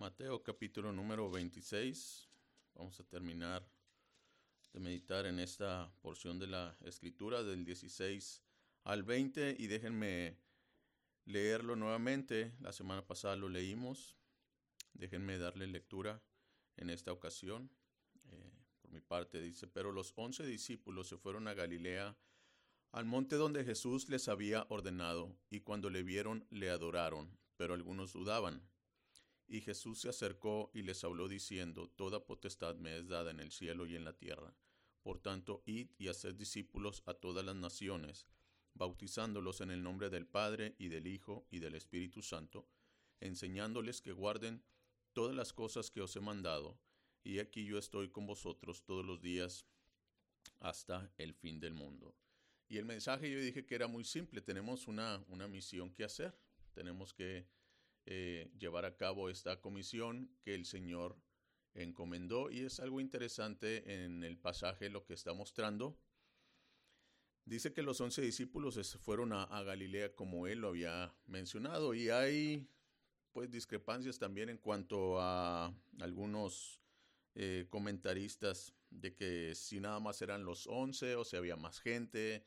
Mateo 0.00 0.42
capítulo 0.42 0.94
número 0.94 1.30
26. 1.30 2.26
Vamos 2.72 2.98
a 2.98 3.04
terminar 3.04 3.70
de 4.72 4.80
meditar 4.80 5.26
en 5.26 5.38
esta 5.38 5.92
porción 6.00 6.38
de 6.38 6.46
la 6.46 6.74
escritura 6.80 7.42
del 7.42 7.66
16 7.66 8.42
al 8.84 9.02
20 9.02 9.56
y 9.58 9.66
déjenme 9.66 10.38
leerlo 11.26 11.76
nuevamente. 11.76 12.54
La 12.60 12.72
semana 12.72 13.06
pasada 13.06 13.36
lo 13.36 13.50
leímos. 13.50 14.16
Déjenme 14.94 15.36
darle 15.36 15.66
lectura 15.66 16.22
en 16.78 16.88
esta 16.88 17.12
ocasión. 17.12 17.70
Eh, 18.24 18.52
por 18.80 18.90
mi 18.92 19.00
parte 19.02 19.38
dice, 19.42 19.66
pero 19.66 19.92
los 19.92 20.14
once 20.16 20.46
discípulos 20.46 21.08
se 21.08 21.18
fueron 21.18 21.46
a 21.46 21.52
Galilea, 21.52 22.16
al 22.92 23.04
monte 23.04 23.36
donde 23.36 23.64
Jesús 23.64 24.08
les 24.08 24.28
había 24.28 24.64
ordenado, 24.70 25.36
y 25.50 25.60
cuando 25.60 25.90
le 25.90 26.02
vieron 26.02 26.46
le 26.48 26.70
adoraron, 26.70 27.38
pero 27.58 27.74
algunos 27.74 28.14
dudaban. 28.14 28.66
Y 29.52 29.62
Jesús 29.62 29.98
se 30.00 30.08
acercó 30.08 30.70
y 30.72 30.82
les 30.82 31.02
habló 31.02 31.26
diciendo, 31.26 31.88
Toda 31.88 32.24
potestad 32.24 32.76
me 32.76 32.96
es 32.96 33.08
dada 33.08 33.32
en 33.32 33.40
el 33.40 33.50
cielo 33.50 33.84
y 33.84 33.96
en 33.96 34.04
la 34.04 34.12
tierra. 34.12 34.54
Por 35.02 35.18
tanto, 35.18 35.64
id 35.66 35.88
y 35.98 36.06
haced 36.06 36.36
discípulos 36.36 37.02
a 37.04 37.14
todas 37.14 37.44
las 37.44 37.56
naciones, 37.56 38.28
bautizándolos 38.74 39.60
en 39.60 39.72
el 39.72 39.82
nombre 39.82 40.08
del 40.08 40.24
Padre 40.24 40.76
y 40.78 40.86
del 40.86 41.08
Hijo 41.08 41.48
y 41.50 41.58
del 41.58 41.74
Espíritu 41.74 42.22
Santo, 42.22 42.68
enseñándoles 43.18 44.00
que 44.00 44.12
guarden 44.12 44.62
todas 45.14 45.34
las 45.34 45.52
cosas 45.52 45.90
que 45.90 46.00
os 46.00 46.14
he 46.14 46.20
mandado, 46.20 46.78
y 47.24 47.40
aquí 47.40 47.64
yo 47.64 47.76
estoy 47.76 48.08
con 48.08 48.26
vosotros 48.26 48.84
todos 48.84 49.04
los 49.04 49.20
días 49.20 49.66
hasta 50.60 51.12
el 51.18 51.34
fin 51.34 51.58
del 51.58 51.74
mundo. 51.74 52.14
Y 52.68 52.76
el 52.76 52.84
mensaje 52.84 53.28
yo 53.28 53.40
dije 53.40 53.66
que 53.66 53.74
era 53.74 53.88
muy 53.88 54.04
simple, 54.04 54.42
tenemos 54.42 54.86
una, 54.86 55.24
una 55.26 55.48
misión 55.48 55.92
que 55.92 56.04
hacer, 56.04 56.38
tenemos 56.72 57.12
que 57.12 57.48
eh, 58.06 58.50
llevar 58.58 58.84
a 58.84 58.96
cabo 58.96 59.28
esta 59.28 59.60
comisión 59.60 60.30
que 60.42 60.54
el 60.54 60.64
Señor 60.64 61.16
encomendó. 61.74 62.50
Y 62.50 62.60
es 62.60 62.80
algo 62.80 63.00
interesante 63.00 64.04
en 64.04 64.24
el 64.24 64.38
pasaje 64.38 64.90
lo 64.90 65.04
que 65.04 65.14
está 65.14 65.32
mostrando. 65.32 65.98
Dice 67.44 67.72
que 67.72 67.82
los 67.82 68.00
once 68.00 68.22
discípulos 68.22 68.96
fueron 69.00 69.32
a, 69.32 69.62
Galilea 69.62 70.14
como 70.14 70.46
él 70.46 70.60
lo 70.60 70.68
había 70.68 71.14
mencionado. 71.26 71.94
Y 71.94 72.10
hay 72.10 72.68
pues 73.32 73.50
discrepancias 73.50 74.18
también 74.18 74.48
en 74.48 74.58
cuanto 74.58 75.20
a 75.20 75.74
algunos 76.00 76.80
eh, 77.34 77.66
comentaristas 77.70 78.74
de 78.90 79.14
que 79.14 79.54
si 79.54 79.80
nada 79.80 80.00
más 80.00 80.20
eran 80.20 80.44
los 80.44 80.66
once 80.66 81.14
o 81.14 81.24
si 81.24 81.36
había 81.36 81.56
más 81.56 81.80
gente, 81.80 82.44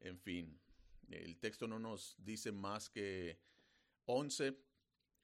en 0.00 0.18
fin, 0.18 0.58
el 1.10 1.38
texto 1.38 1.66
no 1.68 1.78
nos 1.78 2.16
dice 2.18 2.52
más 2.52 2.88
que 2.88 3.38
once, 4.06 4.56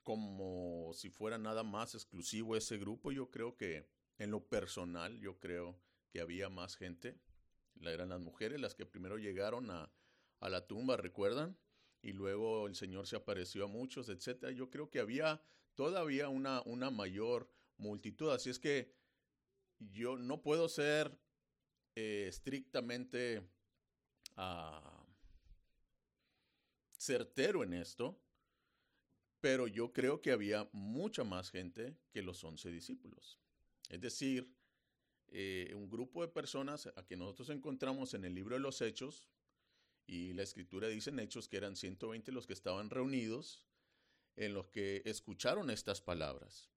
como 0.02 0.92
si 0.94 1.10
fuera 1.10 1.38
nada 1.38 1.62
más 1.62 1.94
exclusivo 1.94 2.56
ese 2.56 2.78
grupo. 2.78 3.12
Yo 3.12 3.30
creo 3.30 3.56
que 3.56 3.88
en 4.18 4.30
lo 4.30 4.46
personal, 4.46 5.18
yo 5.18 5.38
creo 5.38 5.80
que 6.10 6.20
había 6.20 6.48
más 6.48 6.76
gente. 6.76 7.18
Eran 7.80 8.10
las 8.10 8.20
mujeres 8.20 8.60
las 8.60 8.74
que 8.74 8.86
primero 8.86 9.16
llegaron 9.16 9.70
a, 9.70 9.90
a 10.40 10.48
la 10.48 10.66
tumba, 10.66 10.96
¿recuerdan? 10.96 11.56
Y 12.02 12.12
luego 12.12 12.66
el 12.66 12.74
Señor 12.74 13.06
se 13.06 13.16
apareció 13.16 13.64
a 13.64 13.68
muchos, 13.68 14.08
etc. 14.08 14.48
Yo 14.48 14.70
creo 14.70 14.90
que 14.90 15.00
había 15.00 15.42
todavía 15.74 16.28
una, 16.28 16.62
una 16.62 16.90
mayor 16.90 17.50
multitud. 17.76 18.30
Así 18.30 18.50
es 18.50 18.58
que 18.58 18.94
yo 19.78 20.16
no 20.16 20.42
puedo 20.42 20.68
ser 20.68 21.18
eh, 21.94 22.26
estrictamente 22.28 23.40
uh, 24.36 25.00
certero 26.96 27.64
en 27.64 27.74
esto, 27.74 28.20
pero 29.40 29.66
yo 29.66 29.92
creo 29.92 30.20
que 30.20 30.32
había 30.32 30.68
mucha 30.72 31.24
más 31.24 31.50
gente 31.50 31.96
que 32.12 32.22
los 32.22 32.44
once 32.44 32.70
discípulos. 32.70 33.40
Es 33.88 34.00
decir, 34.00 34.54
eh, 35.28 35.72
un 35.74 35.88
grupo 35.88 36.22
de 36.22 36.28
personas 36.28 36.86
a 36.96 37.06
que 37.06 37.16
nosotros 37.16 37.50
encontramos 37.50 38.14
en 38.14 38.24
el 38.24 38.34
libro 38.34 38.54
de 38.54 38.60
los 38.60 38.80
Hechos, 38.80 39.28
y 40.06 40.32
la 40.32 40.42
escritura 40.42 40.88
dice 40.88 41.10
en 41.10 41.20
Hechos 41.20 41.48
que 41.48 41.56
eran 41.56 41.76
120 41.76 42.32
los 42.32 42.46
que 42.46 42.52
estaban 42.52 42.90
reunidos, 42.90 43.62
en 44.36 44.54
los 44.54 44.68
que 44.68 45.02
escucharon 45.04 45.70
estas 45.70 46.00
palabras. 46.00 46.68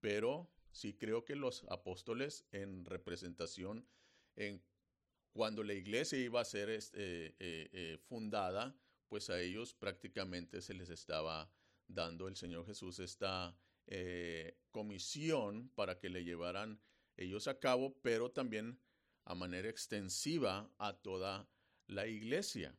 Pero 0.00 0.50
sí 0.72 0.94
creo 0.94 1.24
que 1.24 1.36
los 1.36 1.64
apóstoles 1.68 2.46
en 2.52 2.84
representación, 2.84 3.86
en 4.36 4.62
cuando 5.32 5.62
la 5.62 5.74
iglesia 5.74 6.18
iba 6.18 6.40
a 6.40 6.44
ser 6.44 6.70
este, 6.70 7.26
eh, 7.26 7.34
eh, 7.38 7.98
fundada, 8.08 8.74
pues 9.08 9.28
a 9.28 9.40
ellos 9.40 9.74
prácticamente 9.74 10.62
se 10.62 10.74
les 10.74 10.88
estaba 10.88 11.52
dando 11.94 12.28
el 12.28 12.36
Señor 12.36 12.66
Jesús 12.66 12.98
esta 12.98 13.56
eh, 13.86 14.56
comisión 14.70 15.70
para 15.74 15.98
que 15.98 16.08
le 16.08 16.24
llevaran 16.24 16.80
ellos 17.16 17.48
a 17.48 17.58
cabo, 17.58 17.94
pero 18.02 18.30
también 18.30 18.78
a 19.24 19.34
manera 19.34 19.68
extensiva 19.68 20.70
a 20.78 20.94
toda 20.94 21.48
la 21.86 22.06
iglesia. 22.06 22.76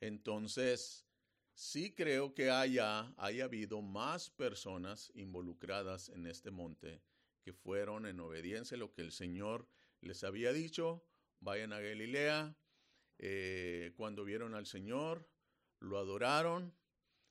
Entonces, 0.00 1.06
sí 1.54 1.94
creo 1.94 2.34
que 2.34 2.50
haya, 2.50 3.12
haya 3.16 3.44
habido 3.44 3.82
más 3.82 4.30
personas 4.30 5.12
involucradas 5.14 6.08
en 6.08 6.26
este 6.26 6.50
monte 6.50 7.02
que 7.42 7.52
fueron 7.52 8.06
en 8.06 8.20
obediencia 8.20 8.76
a 8.76 8.78
lo 8.78 8.92
que 8.92 9.02
el 9.02 9.12
Señor 9.12 9.68
les 10.00 10.24
había 10.24 10.52
dicho, 10.52 11.04
vayan 11.40 11.72
a 11.72 11.80
Galilea, 11.80 12.56
eh, 13.18 13.92
cuando 13.96 14.24
vieron 14.24 14.54
al 14.54 14.66
Señor, 14.66 15.28
lo 15.80 15.98
adoraron 15.98 16.74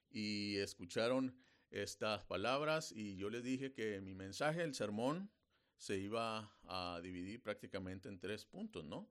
y 0.10 0.58
escucharon 0.58 1.36
estas 1.70 2.24
palabras 2.26 2.92
y 2.96 3.18
yo 3.18 3.30
les 3.30 3.44
dije 3.44 3.74
que 3.74 4.00
mi 4.02 4.16
mensaje, 4.16 4.64
el 4.64 4.74
sermón, 4.74 5.32
se 5.78 5.98
iba 5.98 6.58
a 6.64 7.00
dividir 7.04 7.42
prácticamente 7.42 8.10
en 8.10 8.20
tres 8.20 8.46
puntos, 8.46 8.84
¿no? 8.84 9.10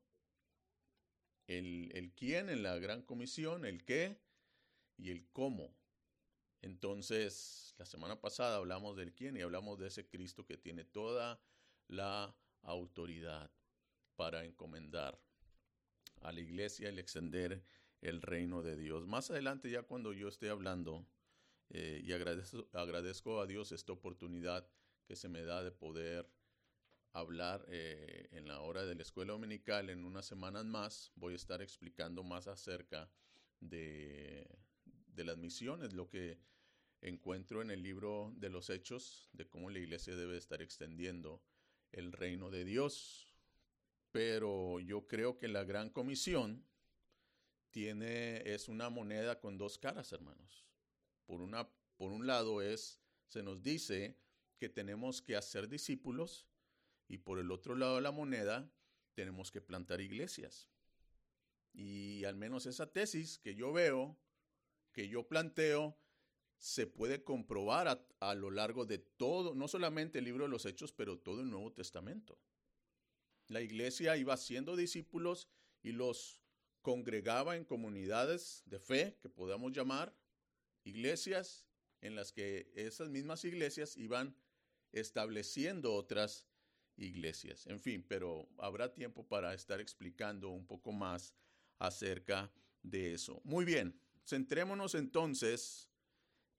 El, 1.47 1.91
el 1.95 2.13
quién 2.13 2.49
en 2.49 2.63
la 2.63 2.79
gran 2.79 3.03
comisión, 3.03 3.65
el 3.65 3.85
qué 3.85 4.21
y 4.97 5.11
el 5.11 5.29
cómo. 5.33 5.77
Entonces, 6.63 7.75
la 7.79 7.87
semana 7.87 8.21
pasada 8.21 8.57
hablamos 8.57 8.97
del 8.97 9.15
quién 9.15 9.37
y 9.37 9.43
hablamos 9.43 9.79
de 9.79 9.89
ese 9.89 10.09
Cristo 10.09 10.45
que 10.45 10.57
tiene 10.57 10.85
toda 10.85 11.41
la 11.87 12.35
autoridad 12.63 13.51
para 14.17 14.45
encomendar 14.45 15.21
a 16.23 16.33
la 16.33 16.41
iglesia 16.41 16.89
el 16.89 16.99
extender 16.99 17.63
el 18.07 18.23
reino 18.23 18.63
de 18.63 18.77
Dios. 18.77 19.07
Más 19.07 19.31
adelante, 19.31 19.69
ya 19.69 19.83
cuando 19.83 20.13
yo 20.13 20.29
esté 20.29 20.49
hablando, 20.49 21.05
eh, 21.71 22.01
y 22.05 22.13
agradezco, 22.13 23.41
a 23.41 23.47
Dios 23.47 23.73
esta 23.73 23.93
oportunidad 23.93 24.69
que 25.07 25.17
se 25.17 25.29
me 25.29 25.43
da 25.43 25.65
de 25.65 25.73
poder 25.73 26.31
hablar 27.13 27.65
eh, 27.69 28.29
en 28.31 28.47
la 28.47 28.61
hora 28.61 28.85
de 28.85 28.95
la 28.95 29.03
escuela 29.03 29.33
dominical 29.33 29.91
en 29.91 30.05
unas 30.05 30.25
semanas 30.25 30.65
más, 30.65 31.11
voy 31.17 31.33
a 31.33 31.37
estar 31.37 31.63
explicando 31.63 32.23
más 32.23 32.47
acerca 32.47 33.11
de, 33.59 34.47
de 34.85 35.25
las 35.25 35.37
misiones, 35.37 35.93
lo 35.93 36.09
que 36.09 36.39
encuentro 37.01 37.61
en 37.61 37.73
el 37.73 37.83
libro 37.83 38.33
de 38.37 38.51
los 38.51 38.71
hechos, 38.71 39.29
de 39.33 39.49
cómo 39.49 39.69
la 39.69 39.81
iglesia 39.81 40.15
debe 40.15 40.37
estar 40.37 40.63
extendiendo 40.63 41.43
el 41.91 42.13
reino 42.13 42.51
de 42.51 42.65
Dios. 42.65 43.35
Pero 44.13 44.79
yo 44.79 45.09
creo 45.09 45.39
que 45.39 45.49
la 45.49 45.65
gran 45.65 45.91
comisión 45.91 46.65
tiene, 47.77 48.39
es 48.55 48.69
una 48.69 48.89
moneda 48.89 49.39
con 49.39 49.59
dos 49.59 49.77
caras, 49.77 50.11
hermanos. 50.11 50.65
Por, 51.27 51.43
una, 51.43 51.69
por 51.99 52.11
un 52.11 52.27
lado 52.27 52.63
es, 52.63 53.03
se 53.27 53.43
nos 53.43 53.63
dice 53.63 54.17
que 54.57 54.71
tenemos 54.71 55.21
que 55.21 55.37
hacer 55.37 55.69
discípulos 55.69 56.49
y 57.07 57.19
por 57.19 57.39
el 57.39 57.51
otro 57.51 57.77
lado 57.77 57.97
de 57.97 58.01
la 58.01 58.13
moneda 58.13 58.73
tenemos 59.13 59.51
que 59.51 59.61
plantar 59.61 60.01
iglesias. 60.01 60.71
Y 61.75 62.25
al 62.25 62.35
menos 62.35 62.65
esa 62.65 62.91
tesis 62.91 63.39
que 63.39 63.55
yo 63.55 63.75
veo, 63.75 64.17
que 64.95 65.11
yo 65.11 65.29
planteo, 65.29 65.99
se 66.57 66.87
puede 66.87 67.25
comprobar 67.25 67.89
a, 67.89 68.09
a, 68.21 68.35
lo 68.35 68.51
largo 68.51 68.87
de 68.87 68.97
todo, 68.97 69.55
no 69.55 69.69
solamente 69.69 70.21
el 70.21 70.25
libro 70.25 70.45
de 70.45 70.51
los 70.51 70.65
Hechos, 70.65 70.95
pero 70.95 71.19
todo 71.19 71.43
el 71.43 71.51
Nuevo 71.51 71.75
Testamento. 71.75 72.39
La 73.49 73.61
iglesia 73.61 74.17
iba 74.17 74.33
haciendo 74.33 74.77
discípulos 74.77 75.51
y 75.83 75.93
los 75.93 76.46
congregaba 76.87 77.57
en 77.57 77.65
comunidades 77.65 78.63
de 78.65 78.79
fe, 78.79 79.19
que 79.21 79.29
podamos 79.29 79.73
llamar, 79.73 80.17
iglesias 80.85 81.67
en 82.01 82.15
las 82.15 82.31
que 82.31 82.71
esas 82.77 83.09
mismas 83.09 83.45
iglesias 83.45 83.97
iban 83.97 84.37
estableciendo 84.93 85.93
otras 85.95 86.47
iglesias. 86.97 87.67
En 87.67 87.81
fin, 87.81 88.07
pero 88.07 88.49
habrá 88.59 88.95
tiempo 88.95 89.27
para 89.27 89.53
estar 89.53 89.81
explicando 89.81 90.51
un 90.51 90.65
poco 90.65 90.93
más 90.93 91.35
acerca 91.81 92.53
de 92.85 93.15
eso. 93.15 93.41
Muy 93.43 93.65
bien, 93.65 94.01
centrémonos 94.25 94.95
entonces 94.95 95.91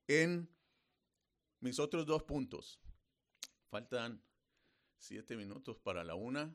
en 0.08 0.46
mis 1.60 1.78
otros 1.78 2.04
dos 2.04 2.22
puntos. 2.24 2.78
Faltan 3.70 4.22
siete 4.98 5.36
minutos 5.36 5.78
para 5.78 6.04
la 6.04 6.16
una. 6.16 6.54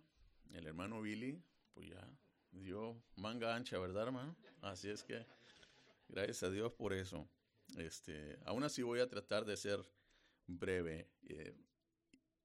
El 0.51 0.67
hermano 0.67 1.01
Billy, 1.01 1.41
pues 1.73 1.89
ya 1.89 2.07
dio 2.53 3.01
manga 3.15 3.55
ancha, 3.55 3.77
¿verdad, 3.79 4.03
hermano? 4.03 4.35
Así 4.61 4.89
es 4.89 5.03
que 5.03 5.25
gracias 6.07 6.43
a 6.43 6.49
Dios 6.49 6.71
por 6.73 6.93
eso. 6.93 7.27
Este, 7.77 8.37
aún 8.45 8.63
así 8.63 8.81
voy 8.81 8.99
a 8.99 9.09
tratar 9.09 9.45
de 9.45 9.57
ser 9.57 9.79
breve 10.47 11.09
eh, 11.27 11.55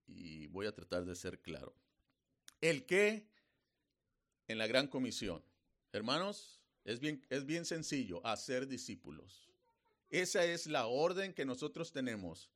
y 0.06 0.46
voy 0.48 0.66
a 0.66 0.72
tratar 0.72 1.04
de 1.04 1.14
ser 1.14 1.40
claro. 1.40 1.74
El 2.60 2.86
qué 2.86 3.26
en 4.46 4.58
la 4.58 4.66
gran 4.66 4.88
comisión. 4.88 5.42
Hermanos, 5.92 6.60
es 6.84 7.00
bien, 7.00 7.24
es 7.28 7.44
bien 7.44 7.64
sencillo, 7.64 8.24
hacer 8.26 8.66
discípulos. 8.66 9.48
Esa 10.10 10.44
es 10.44 10.66
la 10.66 10.86
orden 10.86 11.34
que 11.34 11.44
nosotros 11.44 11.92
tenemos 11.92 12.50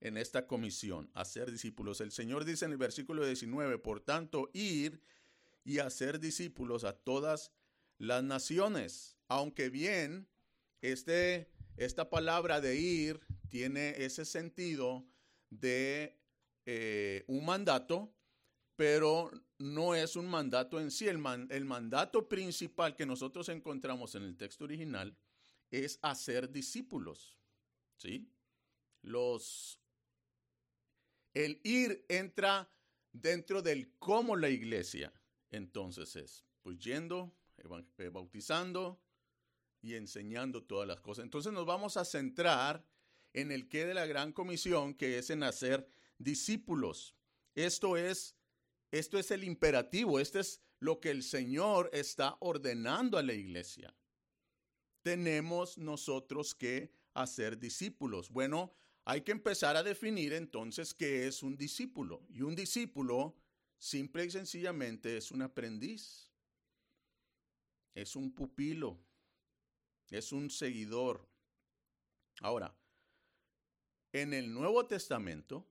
en 0.00 0.16
esta 0.16 0.46
comisión, 0.46 1.10
hacer 1.14 1.50
discípulos. 1.50 2.00
El 2.00 2.12
Señor 2.12 2.44
dice 2.44 2.66
en 2.66 2.72
el 2.72 2.78
versículo 2.78 3.24
19, 3.24 3.78
por 3.78 4.00
tanto, 4.00 4.50
ir 4.52 5.02
y 5.64 5.78
hacer 5.78 6.20
discípulos 6.20 6.84
a 6.84 6.92
todas 6.92 7.52
las 7.98 8.22
naciones. 8.22 9.16
Aunque 9.28 9.70
bien, 9.70 10.28
este, 10.80 11.50
esta 11.76 12.08
palabra 12.10 12.60
de 12.60 12.76
ir 12.76 13.20
tiene 13.48 13.90
ese 14.02 14.24
sentido 14.24 15.06
de 15.50 16.18
eh, 16.66 17.24
un 17.26 17.44
mandato, 17.44 18.14
pero 18.76 19.30
no 19.58 19.94
es 19.94 20.16
un 20.16 20.26
mandato 20.26 20.80
en 20.80 20.90
sí. 20.90 21.08
El, 21.08 21.22
el 21.50 21.64
mandato 21.64 22.28
principal 22.28 22.96
que 22.96 23.06
nosotros 23.06 23.48
encontramos 23.48 24.14
en 24.14 24.22
el 24.22 24.36
texto 24.36 24.64
original 24.64 25.16
es 25.70 25.98
hacer 26.02 26.50
discípulos. 26.50 27.36
¿Sí? 27.96 28.32
Los 29.02 29.80
el 31.34 31.60
ir 31.62 32.04
entra 32.08 32.68
dentro 33.12 33.62
del 33.62 33.92
cómo 33.98 34.36
la 34.36 34.48
iglesia 34.48 35.12
entonces 35.50 36.16
es, 36.16 36.44
pues 36.62 36.78
yendo, 36.78 37.34
eh, 37.98 38.08
bautizando 38.08 39.00
y 39.82 39.94
enseñando 39.94 40.62
todas 40.62 40.86
las 40.86 41.00
cosas. 41.00 41.24
Entonces 41.24 41.52
nos 41.52 41.66
vamos 41.66 41.96
a 41.96 42.04
centrar 42.04 42.84
en 43.32 43.52
el 43.52 43.68
qué 43.68 43.86
de 43.86 43.94
la 43.94 44.06
gran 44.06 44.32
comisión, 44.32 44.94
que 44.94 45.18
es 45.18 45.30
en 45.30 45.42
hacer 45.42 45.86
discípulos. 46.18 47.14
Esto 47.54 47.96
es, 47.96 48.36
esto 48.90 49.18
es 49.18 49.30
el 49.30 49.44
imperativo, 49.44 50.20
este 50.20 50.40
es 50.40 50.60
lo 50.78 51.00
que 51.00 51.10
el 51.10 51.22
Señor 51.22 51.90
está 51.92 52.36
ordenando 52.40 53.18
a 53.18 53.22
la 53.22 53.34
iglesia. 53.34 53.94
Tenemos 55.02 55.78
nosotros 55.78 56.54
que 56.54 56.92
hacer 57.14 57.58
discípulos. 57.58 58.30
Bueno, 58.30 58.72
hay 59.04 59.22
que 59.22 59.32
empezar 59.32 59.76
a 59.76 59.82
definir 59.82 60.32
entonces 60.32 60.94
qué 60.94 61.26
es 61.26 61.42
un 61.42 61.56
discípulo. 61.56 62.26
Y 62.28 62.42
un 62.42 62.54
discípulo, 62.54 63.36
simple 63.80 64.26
y 64.26 64.30
sencillamente, 64.30 65.16
es 65.16 65.32
un 65.32 65.42
aprendiz, 65.42 66.30
es 67.94 68.14
un 68.14 68.32
pupilo, 68.32 69.02
es 70.10 70.32
un 70.32 70.50
seguidor. 70.50 71.26
Ahora, 72.40 72.76
en 74.12 74.34
el 74.34 74.52
Nuevo 74.52 74.86
Testamento 74.86 75.66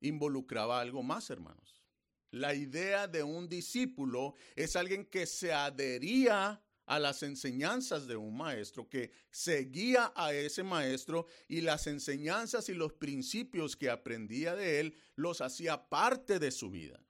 involucraba 0.00 0.80
algo 0.80 1.02
más, 1.02 1.30
hermanos. 1.30 1.82
La 2.30 2.54
idea 2.54 3.08
de 3.08 3.22
un 3.22 3.48
discípulo 3.48 4.34
es 4.54 4.76
alguien 4.76 5.06
que 5.06 5.26
se 5.26 5.52
adhería 5.52 6.62
a 6.86 6.98
las 6.98 7.22
enseñanzas 7.22 8.06
de 8.06 8.16
un 8.16 8.36
maestro, 8.36 8.88
que 8.88 9.12
seguía 9.30 10.12
a 10.14 10.32
ese 10.32 10.62
maestro 10.62 11.26
y 11.48 11.60
las 11.60 11.86
enseñanzas 11.86 12.68
y 12.68 12.74
los 12.74 12.92
principios 12.92 13.76
que 13.76 13.90
aprendía 13.90 14.54
de 14.54 14.80
él 14.80 14.96
los 15.14 15.40
hacía 15.40 15.88
parte 15.88 16.38
de 16.38 16.50
su 16.50 16.70
vida. 16.70 17.00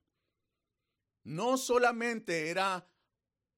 No 1.24 1.56
solamente 1.56 2.50
era 2.50 2.86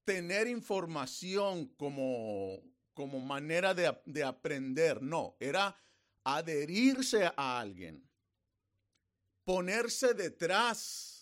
tener 0.05 0.47
información 0.47 1.67
como, 1.77 2.61
como 2.93 3.21
manera 3.21 3.75
de, 3.75 3.97
de 4.05 4.23
aprender, 4.23 5.03
no, 5.03 5.37
era 5.41 5.77
adherirse 6.25 7.25
a 7.25 7.61
alguien, 7.61 8.09
ponerse 9.45 10.15
detrás 10.15 11.14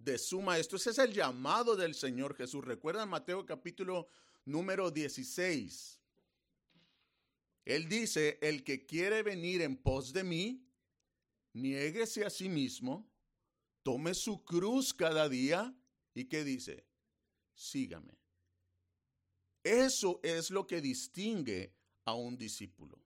de 0.00 0.18
su 0.18 0.40
maestro. 0.40 0.78
Ese 0.78 0.90
es 0.90 0.98
el 0.98 1.12
llamado 1.12 1.76
del 1.76 1.94
Señor 1.94 2.34
Jesús. 2.34 2.64
Recuerdan 2.64 3.08
Mateo 3.08 3.46
capítulo 3.46 4.08
número 4.46 4.90
16. 4.90 6.00
Él 7.66 7.88
dice, 7.88 8.38
el 8.40 8.64
que 8.64 8.86
quiere 8.86 9.22
venir 9.22 9.62
en 9.62 9.76
pos 9.76 10.12
de 10.12 10.24
mí, 10.24 10.66
niéguese 11.52 12.24
a 12.24 12.30
sí 12.30 12.48
mismo, 12.48 13.08
tome 13.82 14.14
su 14.14 14.42
cruz 14.44 14.92
cada 14.94 15.28
día 15.28 15.74
y 16.14 16.24
que 16.24 16.42
dice, 16.42 16.86
sígame. 17.54 18.18
Eso 19.62 20.18
es 20.22 20.50
lo 20.50 20.66
que 20.66 20.80
distingue 20.80 21.74
a 22.06 22.14
un 22.14 22.38
discípulo. 22.38 22.98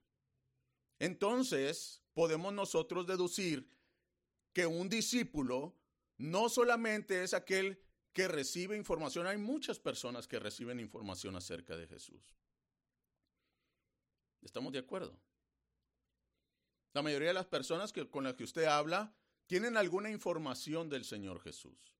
Entonces, 1.00 2.00
podemos 2.14 2.54
nosotros 2.54 3.06
deducir 3.06 3.68
que 4.52 4.64
un 4.64 4.88
discípulo 4.88 5.74
no 6.18 6.48
solamente 6.48 7.22
es 7.22 7.34
aquel 7.34 7.80
que 8.12 8.28
recibe 8.28 8.76
información, 8.76 9.26
hay 9.26 9.38
muchas 9.38 9.80
personas 9.80 10.28
que 10.28 10.38
reciben 10.38 10.78
información 10.78 11.34
acerca 11.34 11.76
de 11.76 11.88
Jesús. 11.88 12.36
¿Estamos 14.40 14.72
de 14.72 14.78
acuerdo? 14.78 15.18
La 16.92 17.02
mayoría 17.02 17.28
de 17.28 17.34
las 17.34 17.46
personas 17.46 17.92
que, 17.92 18.08
con 18.08 18.22
las 18.22 18.34
que 18.34 18.44
usted 18.44 18.64
habla 18.64 19.16
tienen 19.46 19.76
alguna 19.76 20.10
información 20.10 20.88
del 20.88 21.04
Señor 21.04 21.40
Jesús. 21.40 21.96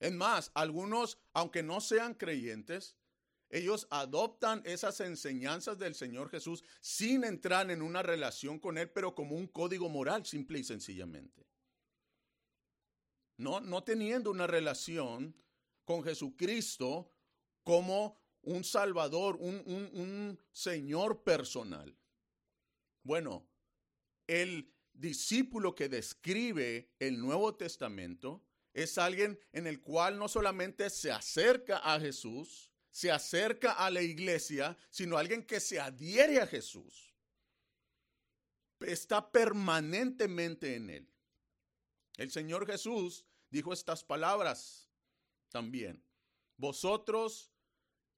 Es 0.00 0.12
más, 0.12 0.50
algunos, 0.54 1.18
aunque 1.32 1.62
no 1.62 1.80
sean 1.80 2.14
creyentes, 2.14 2.96
ellos 3.50 3.86
adoptan 3.90 4.62
esas 4.64 5.00
enseñanzas 5.00 5.78
del 5.78 5.94
Señor 5.94 6.28
Jesús 6.30 6.64
sin 6.80 7.22
entrar 7.22 7.70
en 7.70 7.82
una 7.82 8.02
relación 8.02 8.58
con 8.58 8.78
Él, 8.78 8.90
pero 8.90 9.14
como 9.14 9.36
un 9.36 9.46
código 9.46 9.88
moral, 9.88 10.26
simple 10.26 10.58
y 10.58 10.64
sencillamente 10.64 11.49
no, 13.40 13.82
teniendo 13.82 14.30
una 14.30 14.46
relación 14.46 15.34
con 15.84 16.04
Jesucristo 16.04 17.10
como 17.64 18.20
un 18.42 18.64
Salvador, 18.64 19.36
un, 19.40 19.62
un 19.66 20.38
Señor 20.52 21.22
personal. 21.22 21.96
Bueno, 23.02 23.48
el 24.26 24.70
discípulo 24.92 25.74
que 25.74 25.88
describe 25.88 26.92
el 26.98 27.18
Nuevo 27.18 27.54
Testamento 27.54 28.44
es 28.74 28.98
alguien 28.98 29.40
en 29.52 29.66
el 29.66 29.80
cual 29.80 30.18
no 30.18 30.28
solamente 30.28 30.90
se 30.90 31.10
acerca 31.10 31.78
a 31.78 31.98
Jesús, 31.98 32.70
se 32.90 33.10
acerca 33.10 33.72
a 33.72 33.90
la 33.90 34.02
iglesia, 34.02 34.76
sino 34.90 35.16
alguien 35.16 35.44
que 35.44 35.60
se 35.60 35.80
adhiere 35.80 36.40
a 36.40 36.46
Jesús. 36.46 37.14
Está 38.80 39.30
permanentemente 39.30 40.74
en 40.74 40.90
él. 40.90 41.10
El 42.16 42.30
Señor 42.30 42.66
Jesús 42.66 43.24
dijo 43.50 43.72
estas 43.72 44.04
palabras 44.04 44.88
también. 45.50 46.02
Vosotros 46.56 47.52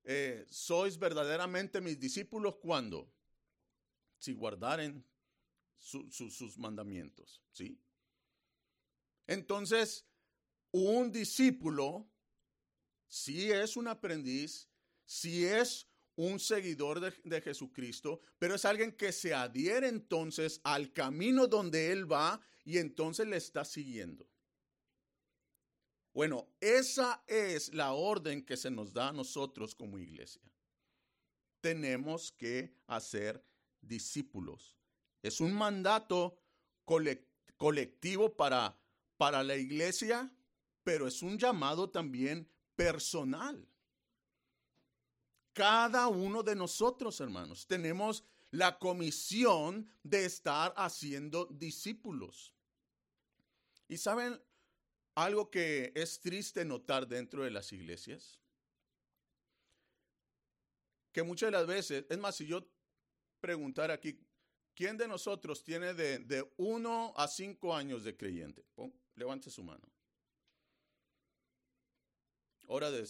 eh, 0.04 0.44
sois 0.50 0.98
verdaderamente 0.98 1.80
mis 1.80 1.98
discípulos 1.98 2.56
cuando, 2.56 3.12
si 4.18 4.32
guardaren 4.32 5.04
sus 5.78 6.58
mandamientos, 6.58 7.42
¿sí? 7.52 7.80
Entonces, 9.26 10.06
un 10.70 11.10
discípulo, 11.10 12.08
si 13.08 13.50
es 13.50 13.76
un 13.76 13.88
aprendiz, 13.88 14.68
si 15.04 15.44
es 15.44 15.88
un 16.14 16.38
seguidor 16.38 17.00
de, 17.00 17.12
de, 17.24 17.40
Jesucristo, 17.40 18.20
pero 18.38 18.54
es 18.54 18.64
alguien 18.64 18.92
que 18.92 19.12
se 19.12 19.34
adhiere 19.34 19.88
entonces 19.88 20.60
al 20.62 20.92
camino 20.92 21.46
donde 21.46 21.90
Él 21.90 22.10
va 22.10 22.40
y 22.64 22.78
entonces 22.78 23.26
le 23.26 23.36
está 23.36 23.64
siguiendo. 23.64 24.31
Bueno, 26.12 26.46
esa 26.60 27.24
es 27.26 27.72
la 27.72 27.92
orden 27.92 28.44
que 28.44 28.56
se 28.56 28.70
nos 28.70 28.92
da 28.92 29.08
a 29.08 29.12
nosotros 29.12 29.74
como 29.74 29.98
iglesia. 29.98 30.42
Tenemos 31.60 32.32
que 32.32 32.74
hacer 32.86 33.42
discípulos. 33.80 34.76
Es 35.22 35.40
un 35.40 35.54
mandato 35.54 36.38
colectivo 37.56 38.36
para, 38.36 38.76
para 39.16 39.42
la 39.42 39.56
iglesia, 39.56 40.30
pero 40.84 41.06
es 41.06 41.22
un 41.22 41.38
llamado 41.38 41.88
también 41.88 42.48
personal. 42.76 43.66
Cada 45.54 46.08
uno 46.08 46.42
de 46.42 46.56
nosotros, 46.56 47.20
hermanos, 47.20 47.66
tenemos 47.66 48.24
la 48.50 48.78
comisión 48.78 49.88
de 50.02 50.26
estar 50.26 50.74
haciendo 50.76 51.46
discípulos. 51.46 52.54
Y 53.88 53.96
saben, 53.98 54.40
algo 55.14 55.50
que 55.50 55.92
es 55.94 56.20
triste 56.20 56.64
notar 56.64 57.06
dentro 57.06 57.44
de 57.44 57.50
las 57.50 57.72
iglesias, 57.72 58.40
que 61.12 61.22
muchas 61.22 61.48
de 61.48 61.52
las 61.52 61.66
veces, 61.66 62.06
es 62.08 62.18
más, 62.18 62.36
si 62.36 62.46
yo 62.46 62.66
preguntar 63.40 63.90
aquí, 63.90 64.18
¿quién 64.74 64.96
de 64.96 65.06
nosotros 65.06 65.62
tiene 65.62 65.92
de, 65.94 66.20
de 66.20 66.50
uno 66.56 67.12
a 67.16 67.28
cinco 67.28 67.74
años 67.74 68.04
de 68.04 68.16
creyente? 68.16 68.64
levante 69.14 69.50
su 69.50 69.62
mano. 69.62 69.86
Ahora 72.68 72.90
de, 72.90 73.06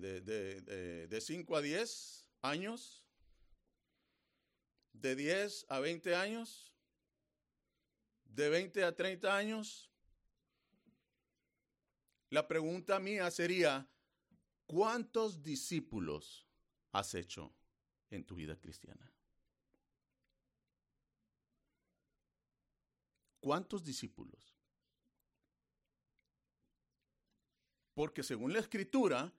de, 0.00 1.06
de 1.06 1.20
5 1.20 1.56
a 1.56 1.60
10 1.60 2.26
años, 2.40 3.04
de 4.92 5.14
10 5.14 5.66
a 5.68 5.80
20 5.80 6.14
años, 6.14 6.72
de 8.24 8.48
20 8.48 8.84
a 8.84 8.96
30 8.96 9.36
años, 9.36 9.91
la 12.32 12.48
pregunta 12.48 12.98
mía 12.98 13.30
sería, 13.30 13.86
¿cuántos 14.64 15.42
discípulos 15.42 16.48
has 16.92 17.14
hecho 17.14 17.54
en 18.08 18.24
tu 18.24 18.36
vida 18.36 18.58
cristiana? 18.58 19.12
¿Cuántos 23.38 23.84
discípulos? 23.84 24.56
Porque 27.92 28.22
según 28.22 28.54
la 28.54 28.60
escritura, 28.60 29.30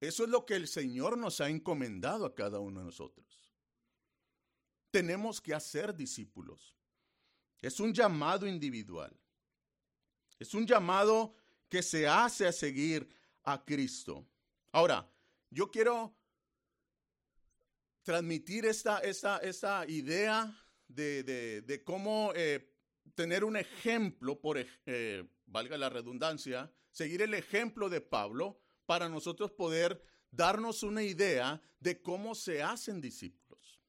eso 0.00 0.24
es 0.24 0.30
lo 0.30 0.46
que 0.46 0.54
el 0.54 0.66
Señor 0.66 1.18
nos 1.18 1.42
ha 1.42 1.50
encomendado 1.50 2.24
a 2.24 2.34
cada 2.34 2.58
uno 2.58 2.80
de 2.80 2.86
nosotros. 2.86 3.52
Tenemos 4.90 5.42
que 5.42 5.52
hacer 5.52 5.94
discípulos. 5.94 6.74
Es 7.60 7.80
un 7.80 7.92
llamado 7.92 8.46
individual. 8.46 9.14
Es 10.38 10.54
un 10.54 10.66
llamado 10.66 11.34
que 11.70 11.82
se 11.82 12.06
hace 12.06 12.46
a 12.46 12.52
seguir 12.52 13.08
a 13.44 13.64
Cristo. 13.64 14.26
Ahora, 14.72 15.08
yo 15.48 15.70
quiero 15.70 16.14
transmitir 18.02 18.66
esta, 18.66 19.00
idea 19.88 20.52
de, 20.88 21.82
cómo 21.84 22.32
eh, 22.34 22.74
tener 23.14 23.44
un 23.44 23.56
ejemplo, 23.56 24.40
por, 24.40 24.58
eh, 24.58 25.24
valga 25.46 25.78
la 25.78 25.88
redundancia, 25.88 26.70
seguir 26.90 27.22
el 27.22 27.34
ejemplo 27.34 27.88
de 27.88 28.00
Pablo 28.00 28.60
para 28.84 29.08
nosotros 29.08 29.52
poder 29.52 30.02
darnos 30.30 30.82
una 30.82 31.04
idea 31.04 31.62
de 31.78 32.02
cómo 32.02 32.34
se 32.34 32.62
hacen 32.62 33.00
discípulos. 33.00 33.80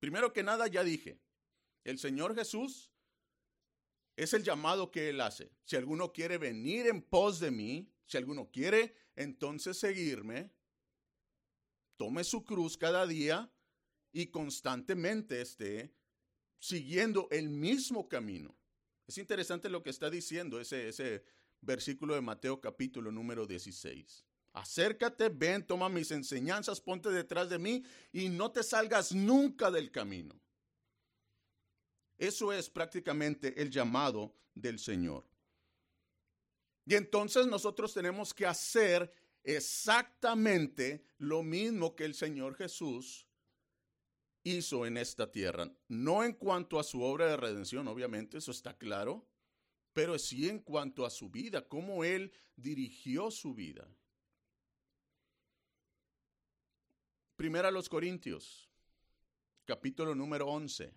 Primero 0.00 0.32
que 0.32 0.42
nada, 0.42 0.66
ya 0.66 0.82
dije, 0.82 1.20
el 1.84 1.98
Señor 1.98 2.34
Jesús 2.34 2.90
es 4.18 4.34
el 4.34 4.42
llamado 4.42 4.90
que 4.90 5.10
Él 5.10 5.20
hace. 5.20 5.52
Si 5.64 5.76
alguno 5.76 6.12
quiere 6.12 6.38
venir 6.38 6.88
en 6.88 7.02
pos 7.02 7.38
de 7.38 7.52
mí, 7.52 7.88
si 8.04 8.16
alguno 8.16 8.50
quiere 8.50 8.92
entonces 9.14 9.78
seguirme, 9.78 10.50
tome 11.96 12.24
su 12.24 12.44
cruz 12.44 12.76
cada 12.76 13.06
día 13.06 13.48
y 14.10 14.26
constantemente 14.26 15.40
esté 15.40 15.94
siguiendo 16.58 17.28
el 17.30 17.48
mismo 17.48 18.08
camino. 18.08 18.56
Es 19.06 19.18
interesante 19.18 19.68
lo 19.68 19.84
que 19.84 19.90
está 19.90 20.10
diciendo 20.10 20.60
ese, 20.60 20.88
ese 20.88 21.22
versículo 21.60 22.16
de 22.16 22.20
Mateo 22.20 22.60
capítulo 22.60 23.12
número 23.12 23.46
16. 23.46 24.24
Acércate, 24.52 25.28
ven, 25.28 25.64
toma 25.64 25.88
mis 25.88 26.10
enseñanzas, 26.10 26.80
ponte 26.80 27.10
detrás 27.10 27.48
de 27.50 27.60
mí 27.60 27.84
y 28.10 28.30
no 28.30 28.50
te 28.50 28.64
salgas 28.64 29.14
nunca 29.14 29.70
del 29.70 29.92
camino. 29.92 30.34
Eso 32.18 32.52
es 32.52 32.68
prácticamente 32.68 33.60
el 33.62 33.70
llamado 33.70 34.34
del 34.54 34.78
Señor. 34.78 35.24
Y 36.84 36.94
entonces 36.94 37.46
nosotros 37.46 37.94
tenemos 37.94 38.34
que 38.34 38.44
hacer 38.44 39.12
exactamente 39.44 41.04
lo 41.18 41.42
mismo 41.42 41.94
que 41.94 42.04
el 42.04 42.14
Señor 42.14 42.56
Jesús 42.56 43.28
hizo 44.42 44.86
en 44.86 44.96
esta 44.96 45.30
tierra. 45.30 45.70
No 45.88 46.24
en 46.24 46.32
cuanto 46.32 46.80
a 46.80 46.84
su 46.84 47.02
obra 47.02 47.26
de 47.26 47.36
redención, 47.36 47.86
obviamente, 47.88 48.38
eso 48.38 48.50
está 48.50 48.76
claro, 48.76 49.26
pero 49.92 50.18
sí 50.18 50.48
en 50.48 50.58
cuanto 50.60 51.04
a 51.04 51.10
su 51.10 51.28
vida, 51.28 51.68
cómo 51.68 52.04
Él 52.04 52.32
dirigió 52.56 53.30
su 53.30 53.54
vida. 53.54 53.88
Primera 57.36 57.68
a 57.68 57.72
los 57.72 57.88
Corintios, 57.88 58.68
capítulo 59.64 60.14
número 60.14 60.48
11, 60.48 60.92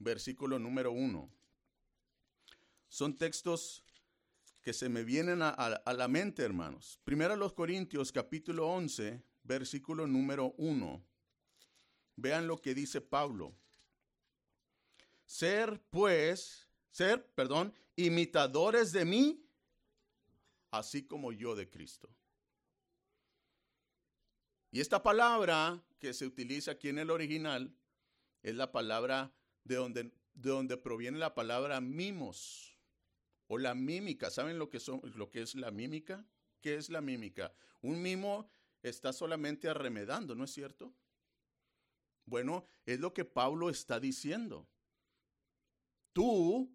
versículo 0.00 0.58
número 0.58 0.90
1. 0.90 1.30
Son 2.88 3.16
textos 3.16 3.84
que 4.62 4.72
se 4.72 4.88
me 4.88 5.04
vienen 5.04 5.40
a, 5.42 5.82
la 5.86 6.08
mente, 6.08 6.42
hermanos. 6.42 6.98
Primero 7.04 7.36
los 7.36 7.52
Corintios, 7.52 8.10
capítulo 8.10 8.66
11, 8.68 9.22
versículo 9.44 10.06
número 10.06 10.54
1. 10.58 11.04
Vean 12.16 12.46
lo 12.46 12.60
que 12.60 12.74
dice 12.74 13.00
Pablo. 13.00 13.54
Ser, 15.24 15.80
pues, 15.90 16.68
ser, 16.90 17.24
perdón, 17.34 17.72
imitadores 17.94 18.92
de 18.92 19.04
mí, 19.04 19.46
así 20.70 21.04
como 21.04 21.32
yo 21.32 21.54
de 21.54 21.70
Cristo. 21.70 22.08
Y 24.72 24.80
esta 24.80 25.02
palabra 25.02 25.82
que 25.98 26.12
se 26.12 26.26
utiliza 26.26 26.72
aquí 26.72 26.88
en 26.88 26.98
el 26.98 27.10
original 27.10 27.74
es 28.42 28.54
la 28.54 28.72
palabra 28.72 29.32
de 29.64 29.76
donde, 29.76 30.04
de 30.34 30.50
donde 30.50 30.76
proviene 30.76 31.18
la 31.18 31.34
palabra 31.34 31.80
mimos 31.80 32.78
o 33.46 33.58
la 33.58 33.74
mímica. 33.74 34.30
¿Saben 34.30 34.58
lo 34.58 34.70
que, 34.70 34.80
son, 34.80 35.00
lo 35.16 35.30
que 35.30 35.42
es 35.42 35.54
la 35.54 35.70
mímica? 35.70 36.26
¿Qué 36.60 36.76
es 36.76 36.88
la 36.88 37.00
mímica? 37.00 37.52
Un 37.82 38.00
mimo 38.00 38.50
está 38.82 39.12
solamente 39.12 39.68
arremedando, 39.68 40.34
¿no 40.34 40.44
es 40.44 40.52
cierto? 40.52 40.94
Bueno, 42.24 42.66
es 42.86 43.00
lo 43.00 43.12
que 43.12 43.24
Pablo 43.24 43.70
está 43.70 43.98
diciendo. 43.98 44.68
Tú 46.12 46.72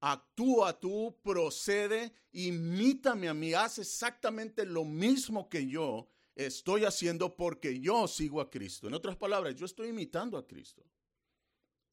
actúa, 0.00 0.78
tú 0.78 1.20
procede, 1.22 2.12
imítame 2.32 3.28
a 3.28 3.34
mí, 3.34 3.54
haz 3.54 3.78
exactamente 3.78 4.66
lo 4.66 4.84
mismo 4.84 5.48
que 5.48 5.68
yo 5.68 6.08
estoy 6.34 6.84
haciendo 6.84 7.36
porque 7.36 7.80
yo 7.80 8.08
sigo 8.08 8.40
a 8.40 8.50
Cristo. 8.50 8.88
En 8.88 8.94
otras 8.94 9.16
palabras, 9.16 9.54
yo 9.54 9.66
estoy 9.66 9.88
imitando 9.88 10.36
a 10.36 10.46
Cristo. 10.46 10.82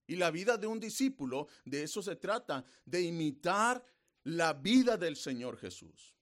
Y 0.09 0.15
la 0.15 0.31
vida 0.31 0.57
de 0.57 0.65
un 0.65 0.79
discípulo, 0.79 1.47
de 1.65 1.83
eso 1.83 2.01
se 2.01 2.15
trata, 2.15 2.65
de 2.83 3.03
imitar 3.03 3.85
la 4.23 4.53
vida 4.53 4.97
del 4.97 5.15
Señor 5.15 5.55
Jesús. 5.59 6.17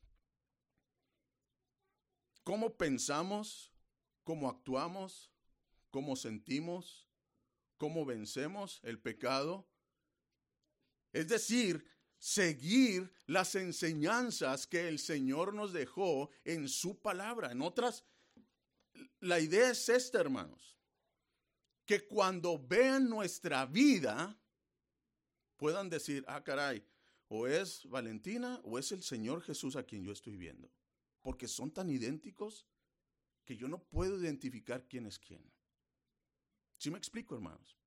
¿Cómo 2.43 2.75
pensamos? 2.75 3.71
¿Cómo 4.25 4.49
actuamos? 4.49 5.31
¿Cómo 5.89 6.17
sentimos? 6.17 7.07
¿Cómo 7.77 8.05
vencemos 8.05 8.81
el 8.83 8.99
pecado? 8.99 9.69
Es 11.13 11.29
decir, 11.29 11.89
seguir 12.17 13.09
las 13.25 13.55
enseñanzas 13.55 14.67
que 14.67 14.89
el 14.89 14.99
Señor 14.99 15.53
nos 15.53 15.71
dejó 15.71 16.29
en 16.43 16.67
su 16.67 16.99
palabra. 16.99 17.53
En 17.53 17.61
otras, 17.61 18.03
la 19.21 19.39
idea 19.39 19.69
es 19.69 19.87
esta, 19.87 20.19
hermanos 20.19 20.76
que 21.87 22.05
cuando 22.05 22.59
vean 22.59 23.09
nuestra 23.09 23.65
vida 23.65 24.37
puedan 25.55 25.89
decir, 25.89 26.23
ah, 26.27 26.43
caray, 26.43 26.85
o 27.29 27.47
es 27.47 27.89
Valentina 27.89 28.59
o 28.63 28.77
es 28.77 28.91
el 28.91 29.01
Señor 29.01 29.41
Jesús 29.41 29.77
a 29.77 29.83
quien 29.83 30.03
yo 30.03 30.11
estoy 30.11 30.35
viendo. 30.35 30.69
Porque 31.21 31.47
son 31.47 31.71
tan 31.71 31.89
idénticos 31.89 32.67
que 33.45 33.55
yo 33.55 33.69
no 33.69 33.79
puedo 33.79 34.19
identificar 34.19 34.85
quién 34.87 35.05
es 35.05 35.17
quién. 35.17 35.41
¿Sí 36.77 36.91
me 36.91 36.97
explico, 36.97 37.35
hermanos? 37.35 37.77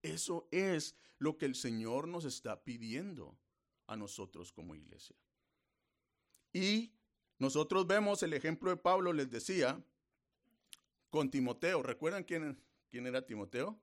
Eso 0.00 0.48
es 0.52 0.96
lo 1.18 1.36
que 1.36 1.46
el 1.46 1.56
Señor 1.56 2.06
nos 2.06 2.24
está 2.24 2.62
pidiendo 2.62 3.36
a 3.88 3.96
nosotros 3.96 4.52
como 4.52 4.76
iglesia. 4.76 5.16
Y 6.52 6.92
nosotros 7.38 7.88
vemos 7.88 8.22
el 8.22 8.34
ejemplo 8.34 8.70
de 8.70 8.76
Pablo, 8.76 9.12
les 9.12 9.30
decía, 9.30 9.84
con 11.10 11.30
Timoteo. 11.30 11.82
¿Recuerdan 11.82 12.22
quién, 12.22 12.56
¿Quién 12.94 13.08
era 13.08 13.26
Timoteo? 13.26 13.76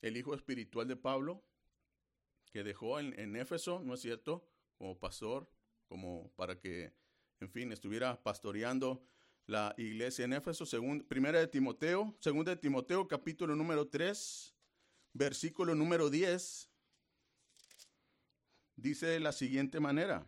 El 0.00 0.16
hijo 0.16 0.34
espiritual 0.34 0.88
de 0.88 0.96
Pablo, 0.96 1.44
que 2.50 2.64
dejó 2.64 2.98
en, 2.98 3.36
Éfeso, 3.36 3.82
¿no 3.84 3.92
es 3.92 4.00
cierto? 4.00 4.48
Como 4.78 4.98
pastor, 4.98 5.46
como 5.88 6.32
para 6.36 6.58
que, 6.58 6.94
en 7.40 7.50
fin, 7.50 7.70
estuviera 7.70 8.22
pastoreando 8.22 9.04
la 9.44 9.74
iglesia 9.76 10.24
en 10.24 10.32
Éfeso, 10.32 10.64
según 10.64 11.02
primera 11.02 11.38
de 11.38 11.48
Timoteo, 11.48 12.16
segunda 12.18 12.54
de 12.54 12.62
Timoteo, 12.62 13.06
capítulo 13.06 13.54
número 13.54 13.86
3, 13.86 14.54
versículo 15.12 15.74
número 15.74 16.08
10, 16.08 16.70
dice 18.76 19.06
de 19.06 19.20
la 19.20 19.32
siguiente 19.32 19.80
manera. 19.80 20.26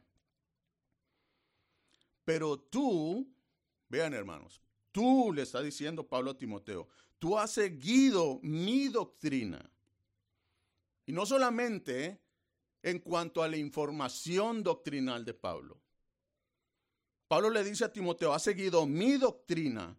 Pero 2.27 2.59
tú, 2.61 3.27
vean 3.89 4.13
hermanos, 4.13 4.61
Tú, 4.93 5.33
le 5.33 5.43
está 5.43 5.63
diciendo 5.63 6.07
Pablo 6.07 6.33
a 6.33 6.39
Timoteo, 6.39 6.89
tú 7.19 7.39
has 7.39 7.51
seguido 7.51 8.39
mi 8.43 8.89
doctrina. 8.89 9.69
Y 11.07 11.13
no 11.13 11.27
solamente 11.27 12.21
en 12.83 12.99
cuanto 12.99 13.43
a 13.43 13.49
la 13.49 13.57
información 13.57 14.63
doctrinal 14.63 15.25
de 15.25 15.35
Pablo. 15.35 15.81
Pablo 17.29 17.49
le 17.49 17.65
dice 17.65 17.85
a 17.85 17.93
Timoteo, 17.93 18.35
has 18.35 18.43
seguido 18.43 18.87
mi 18.87 19.17
doctrina, 19.17 19.97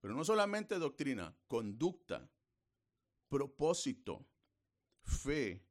pero 0.00 0.14
no 0.14 0.24
solamente 0.24 0.78
doctrina, 0.78 1.34
conducta, 1.46 2.28
propósito, 3.28 4.26
fe, 5.02 5.62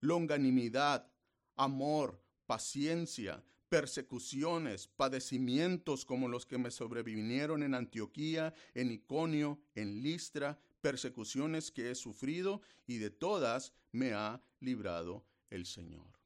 longanimidad, 0.00 1.10
amor, 1.56 2.20
paciencia, 2.46 3.42
persecuciones, 3.72 4.86
padecimientos 4.86 6.04
como 6.04 6.28
los 6.28 6.44
que 6.44 6.58
me 6.58 6.70
sobrevinieron 6.70 7.62
en 7.62 7.72
Antioquía, 7.72 8.52
en 8.74 8.92
Iconio, 8.92 9.62
en 9.74 10.02
Listra, 10.02 10.60
persecuciones 10.82 11.70
que 11.70 11.90
he 11.90 11.94
sufrido 11.94 12.60
y 12.86 12.98
de 12.98 13.08
todas 13.08 13.72
me 13.90 14.12
ha 14.12 14.42
librado 14.60 15.24
el 15.48 15.64
Señor. 15.64 16.20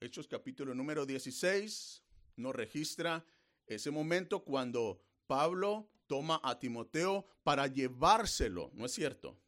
Hechos 0.00 0.26
capítulo 0.26 0.74
número 0.74 1.04
16 1.04 2.04
nos 2.36 2.54
registra 2.54 3.22
ese 3.66 3.90
momento 3.90 4.42
cuando 4.42 5.02
Pablo 5.26 5.90
toma 6.06 6.40
a 6.42 6.58
Timoteo 6.58 7.26
para 7.42 7.66
llevárselo, 7.66 8.70
¿no 8.72 8.86
es 8.86 8.92
cierto? 8.92 9.38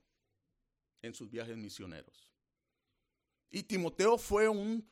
En 1.01 1.15
sus 1.15 1.31
viajes 1.31 1.57
misioneros. 1.57 2.31
Y 3.51 3.63
Timoteo 3.63 4.19
fue 4.19 4.49
un, 4.49 4.87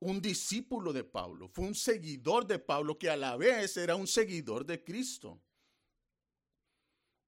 un 0.00 0.20
discípulo 0.20 0.92
de 0.92 1.04
Pablo, 1.04 1.48
fue 1.48 1.64
un 1.64 1.74
seguidor 1.74 2.46
de 2.46 2.58
Pablo 2.58 2.98
que 2.98 3.10
a 3.10 3.16
la 3.16 3.36
vez 3.36 3.76
era 3.76 3.96
un 3.96 4.06
seguidor 4.06 4.64
de 4.64 4.82
Cristo. 4.84 5.42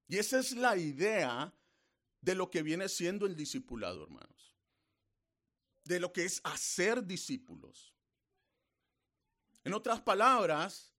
Y 0.07 0.17
esa 0.17 0.39
es 0.39 0.53
la 0.53 0.77
idea 0.77 1.53
de 2.21 2.35
lo 2.35 2.49
que 2.49 2.63
viene 2.63 2.87
siendo 2.87 3.25
el 3.25 3.35
discipulado, 3.35 4.03
hermanos. 4.03 4.55
De 5.83 5.99
lo 5.99 6.13
que 6.13 6.25
es 6.25 6.39
hacer 6.43 7.05
discípulos. 7.05 7.93
En 9.63 9.73
otras 9.73 10.01
palabras, 10.01 10.93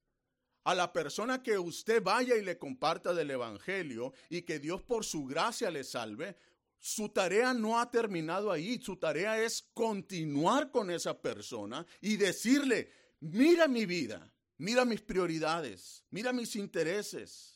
a 0.64 0.74
la 0.74 0.92
persona 0.92 1.42
que 1.42 1.58
usted 1.58 2.02
vaya 2.02 2.36
y 2.36 2.42
le 2.42 2.58
comparta 2.58 3.12
del 3.14 3.30
Evangelio 3.30 4.12
y 4.28 4.42
que 4.42 4.58
Dios 4.58 4.82
por 4.82 5.04
su 5.04 5.24
gracia 5.24 5.70
le 5.70 5.84
salve, 5.84 6.36
su 6.82 7.08
tarea 7.08 7.54
no 7.54 7.80
ha 7.80 7.90
terminado 7.90 8.52
ahí. 8.52 8.78
Su 8.82 8.96
tarea 8.96 9.42
es 9.42 9.62
continuar 9.72 10.70
con 10.70 10.90
esa 10.90 11.18
persona 11.18 11.86
y 12.02 12.18
decirle, 12.18 12.92
mira 13.20 13.68
mi 13.68 13.86
vida, 13.86 14.30
mira 14.58 14.84
mis 14.84 15.00
prioridades, 15.00 16.04
mira 16.10 16.34
mis 16.34 16.56
intereses 16.56 17.52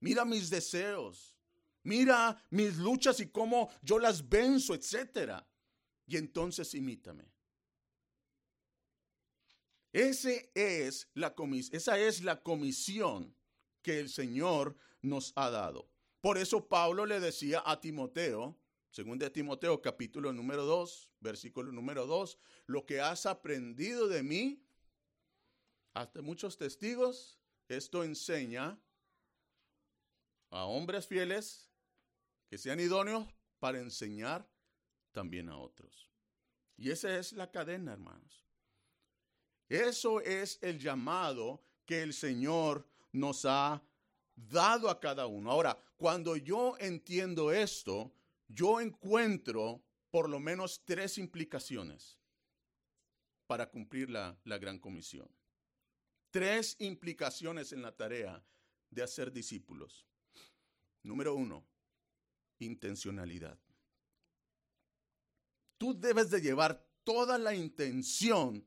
mira 0.00 0.24
mis 0.24 0.50
deseos, 0.50 1.36
mira 1.84 2.42
mis 2.50 2.76
luchas 2.76 3.20
y 3.20 3.30
cómo 3.30 3.70
yo 3.82 3.98
las 3.98 4.28
venzo, 4.28 4.74
etc. 4.74 5.44
Y 6.06 6.16
entonces 6.16 6.74
imítame. 6.74 7.30
Es 9.92 10.24
la 11.14 11.34
esa 11.72 11.98
es 11.98 12.22
la 12.22 12.42
comisión 12.42 13.34
que 13.82 13.98
el 13.98 14.08
Señor 14.08 14.76
nos 15.02 15.32
ha 15.36 15.50
dado. 15.50 15.89
Por 16.20 16.36
eso 16.36 16.68
Pablo 16.68 17.06
le 17.06 17.18
decía 17.18 17.62
a 17.64 17.80
Timoteo, 17.80 18.56
según 18.90 19.18
de 19.18 19.30
Timoteo 19.30 19.80
capítulo 19.80 20.32
número 20.32 20.64
2, 20.64 21.10
versículo 21.20 21.72
número 21.72 22.06
2, 22.06 22.38
lo 22.66 22.84
que 22.84 23.00
has 23.00 23.24
aprendido 23.24 24.08
de 24.08 24.22
mí, 24.22 24.62
hasta 25.94 26.20
muchos 26.20 26.58
testigos, 26.58 27.38
esto 27.68 28.04
enseña 28.04 28.78
a 30.50 30.64
hombres 30.64 31.06
fieles 31.06 31.70
que 32.48 32.58
sean 32.58 32.80
idóneos 32.80 33.26
para 33.58 33.78
enseñar 33.78 34.46
también 35.12 35.48
a 35.48 35.56
otros. 35.56 36.10
Y 36.76 36.90
esa 36.90 37.16
es 37.16 37.32
la 37.32 37.50
cadena, 37.50 37.92
hermanos. 37.92 38.44
Eso 39.68 40.20
es 40.20 40.58
el 40.62 40.78
llamado 40.78 41.62
que 41.86 42.02
el 42.02 42.12
Señor 42.12 42.86
nos 43.12 43.44
ha 43.44 43.82
dado 44.34 44.90
a 44.90 44.98
cada 44.98 45.26
uno. 45.26 45.50
Ahora, 45.50 45.78
cuando 46.00 46.34
yo 46.34 46.78
entiendo 46.78 47.52
esto, 47.52 48.10
yo 48.48 48.80
encuentro 48.80 49.84
por 50.10 50.30
lo 50.30 50.40
menos 50.40 50.82
tres 50.86 51.18
implicaciones 51.18 52.18
para 53.46 53.68
cumplir 53.68 54.08
la, 54.08 54.34
la 54.44 54.56
gran 54.56 54.78
comisión. 54.78 55.30
Tres 56.30 56.76
implicaciones 56.78 57.72
en 57.72 57.82
la 57.82 57.94
tarea 57.94 58.42
de 58.88 59.02
hacer 59.02 59.30
discípulos. 59.30 60.06
Número 61.02 61.34
uno, 61.34 61.66
intencionalidad. 62.60 63.58
Tú 65.76 66.00
debes 66.00 66.30
de 66.30 66.40
llevar 66.40 66.82
toda 67.04 67.36
la 67.36 67.54
intención 67.54 68.66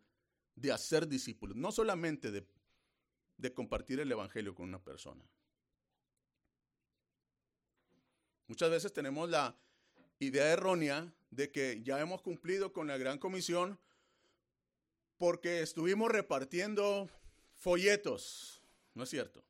de 0.54 0.72
hacer 0.72 1.08
discípulos, 1.08 1.58
no 1.58 1.72
solamente 1.72 2.30
de, 2.30 2.48
de 3.38 3.54
compartir 3.56 4.00
el 4.02 4.12
Evangelio 4.12 4.54
con 4.54 4.70
una 4.70 4.84
persona. 4.84 5.28
Muchas 8.48 8.70
veces 8.70 8.94
tenemos 8.94 9.30
la 9.30 9.56
idea 10.20 10.52
errónea 10.52 11.14
de 11.32 11.52
que 11.52 11.82
ya 11.84 12.00
hemos 12.00 12.22
cumplido 12.22 12.74
con 12.74 12.88
la 12.88 12.98
gran 12.98 13.18
comisión 13.18 13.80
porque 15.18 15.62
estuvimos 15.62 16.12
repartiendo 16.12 17.10
folletos. 17.56 18.62
¿No 18.94 19.04
es 19.04 19.10
cierto? 19.10 19.44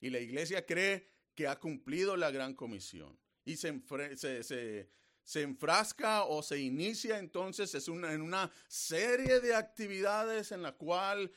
Y 0.00 0.10
la 0.10 0.20
iglesia 0.20 0.64
cree 0.64 1.10
que 1.34 1.48
ha 1.48 1.58
cumplido 1.58 2.16
la 2.16 2.30
gran 2.30 2.54
comisión. 2.54 3.18
Y 3.44 3.56
se, 3.56 3.80
se, 4.16 5.42
enfrasca 5.42 6.24
o 6.24 6.42
se 6.42 6.58
inicia 6.58 7.18
entonces 7.18 7.74
es 7.74 7.88
en 7.88 8.22
una 8.22 8.50
serie 8.68 9.40
de 9.40 9.54
actividades 9.54 10.52
en 10.52 10.62
la 10.62 10.72
cual, 10.72 11.30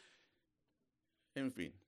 en 1.36 1.52
fin, 1.52 1.79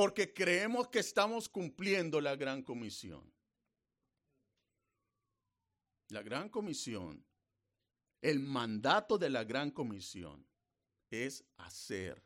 porque 0.00 0.32
creemos 0.32 0.88
que 0.88 1.00
estamos 1.00 1.46
cumpliendo 1.46 2.22
la 2.22 2.34
gran 2.34 2.62
comisión. 2.62 3.30
La 6.08 6.22
gran 6.22 6.48
comisión, 6.48 7.22
el 8.22 8.40
mandato 8.40 9.18
de 9.18 9.28
la 9.28 9.44
gran 9.44 9.70
comisión 9.70 10.48
es 11.10 11.44
hacer 11.58 12.24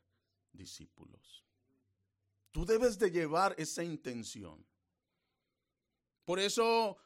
discípulos. 0.53 1.45
Tú 2.53 2.65
debes 2.65 2.97
de 2.97 3.11
llevar 3.11 3.57
esa 3.59 3.83
intención. 3.83 4.65
Por 6.25 6.39
eso, 6.39 6.97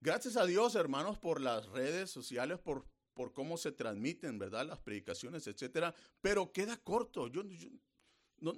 gracias 0.00 0.38
a 0.38 0.46
Dios, 0.46 0.74
hermanos, 0.74 1.18
por 1.18 1.38
las 1.38 1.66
redes 1.66 2.10
sociales, 2.10 2.58
por, 2.58 2.88
por 3.12 3.34
cómo 3.34 3.58
se 3.58 3.72
transmiten, 3.72 4.38
¿verdad? 4.38 4.66
Las 4.66 4.78
predicaciones, 4.78 5.46
etcétera. 5.46 5.94
Pero 6.22 6.50
queda 6.50 6.78
corto. 6.78 7.28
Yo, 7.28 7.42
no, 8.38 8.54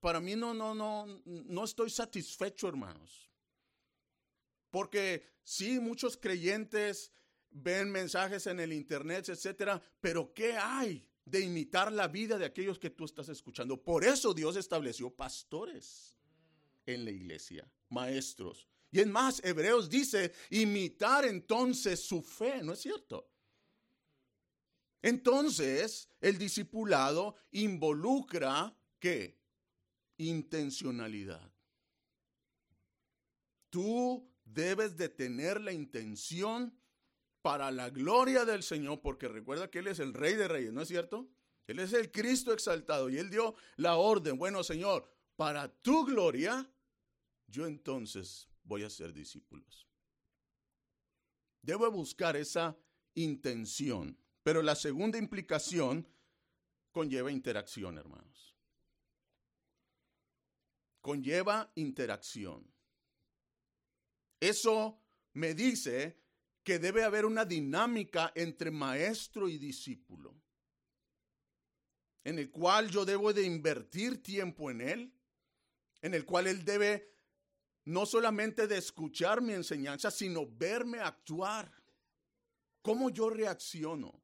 para 0.00 0.20
mí 0.20 0.36
no, 0.36 0.54
no, 0.54 0.74
no, 0.74 1.06
no 1.24 1.64
estoy 1.64 1.90
satisfecho, 1.90 2.68
hermanos. 2.68 3.30
Porque 4.70 5.24
sí, 5.42 5.78
muchos 5.80 6.16
creyentes 6.16 7.12
ven 7.50 7.90
mensajes 7.90 8.46
en 8.46 8.60
el 8.60 8.72
internet, 8.72 9.28
etcétera, 9.28 9.82
pero 10.00 10.32
¿qué 10.32 10.56
hay? 10.56 11.06
de 11.30 11.40
imitar 11.40 11.92
la 11.92 12.08
vida 12.08 12.38
de 12.38 12.44
aquellos 12.44 12.78
que 12.78 12.90
tú 12.90 13.04
estás 13.04 13.28
escuchando. 13.28 13.80
Por 13.82 14.04
eso 14.04 14.34
Dios 14.34 14.56
estableció 14.56 15.10
pastores 15.10 16.16
en 16.86 17.04
la 17.04 17.10
iglesia, 17.10 17.70
maestros. 17.88 18.66
Y 18.90 19.00
en 19.00 19.12
más, 19.12 19.42
Hebreos 19.44 19.88
dice, 19.88 20.32
imitar 20.50 21.24
entonces 21.24 22.00
su 22.00 22.22
fe, 22.22 22.62
¿no 22.62 22.72
es 22.72 22.80
cierto? 22.80 23.30
Entonces, 25.02 26.08
el 26.20 26.36
discipulado 26.36 27.36
involucra 27.52 28.76
qué? 28.98 29.39
Intencionalidad. 30.20 31.50
Tú 33.70 34.30
debes 34.44 34.98
de 34.98 35.08
tener 35.08 35.60
la 35.60 35.72
intención 35.72 36.78
para 37.40 37.70
la 37.70 37.88
gloria 37.88 38.44
del 38.44 38.62
Señor, 38.62 39.00
porque 39.00 39.28
recuerda 39.28 39.70
que 39.70 39.78
Él 39.78 39.86
es 39.86 39.98
el 39.98 40.12
Rey 40.12 40.34
de 40.34 40.46
Reyes, 40.46 40.74
¿no 40.74 40.82
es 40.82 40.88
cierto? 40.88 41.30
Él 41.66 41.78
es 41.78 41.94
el 41.94 42.10
Cristo 42.10 42.52
exaltado 42.52 43.08
y 43.08 43.16
Él 43.16 43.30
dio 43.30 43.54
la 43.76 43.96
orden, 43.96 44.36
bueno 44.36 44.62
Señor, 44.62 45.10
para 45.36 45.68
tu 45.68 46.04
gloria, 46.04 46.70
yo 47.46 47.66
entonces 47.66 48.46
voy 48.62 48.82
a 48.82 48.90
ser 48.90 49.14
discípulos. 49.14 49.88
Debo 51.62 51.90
buscar 51.90 52.36
esa 52.36 52.76
intención, 53.14 54.18
pero 54.42 54.60
la 54.60 54.74
segunda 54.74 55.16
implicación 55.16 56.06
conlleva 56.92 57.32
interacción, 57.32 57.96
hermanos. 57.96 58.49
Conlleva 61.00 61.70
interacción. 61.76 62.70
Eso 64.38 65.00
me 65.34 65.54
dice 65.54 66.18
que 66.62 66.78
debe 66.78 67.04
haber 67.04 67.24
una 67.24 67.44
dinámica 67.44 68.32
entre 68.34 68.70
maestro 68.70 69.48
y 69.48 69.58
discípulo, 69.58 70.34
en 72.24 72.38
el 72.38 72.50
cual 72.50 72.90
yo 72.90 73.04
debo 73.04 73.32
de 73.32 73.42
invertir 73.42 74.22
tiempo 74.22 74.70
en 74.70 74.80
él, 74.80 75.14
en 76.02 76.14
el 76.14 76.24
cual 76.24 76.46
él 76.46 76.64
debe 76.64 77.10
no 77.84 78.06
solamente 78.06 78.66
de 78.66 78.78
escuchar 78.78 79.40
mi 79.40 79.54
enseñanza, 79.54 80.10
sino 80.10 80.46
verme 80.46 81.00
actuar. 81.00 81.72
¿Cómo 82.82 83.10
yo 83.10 83.30
reacciono 83.30 84.22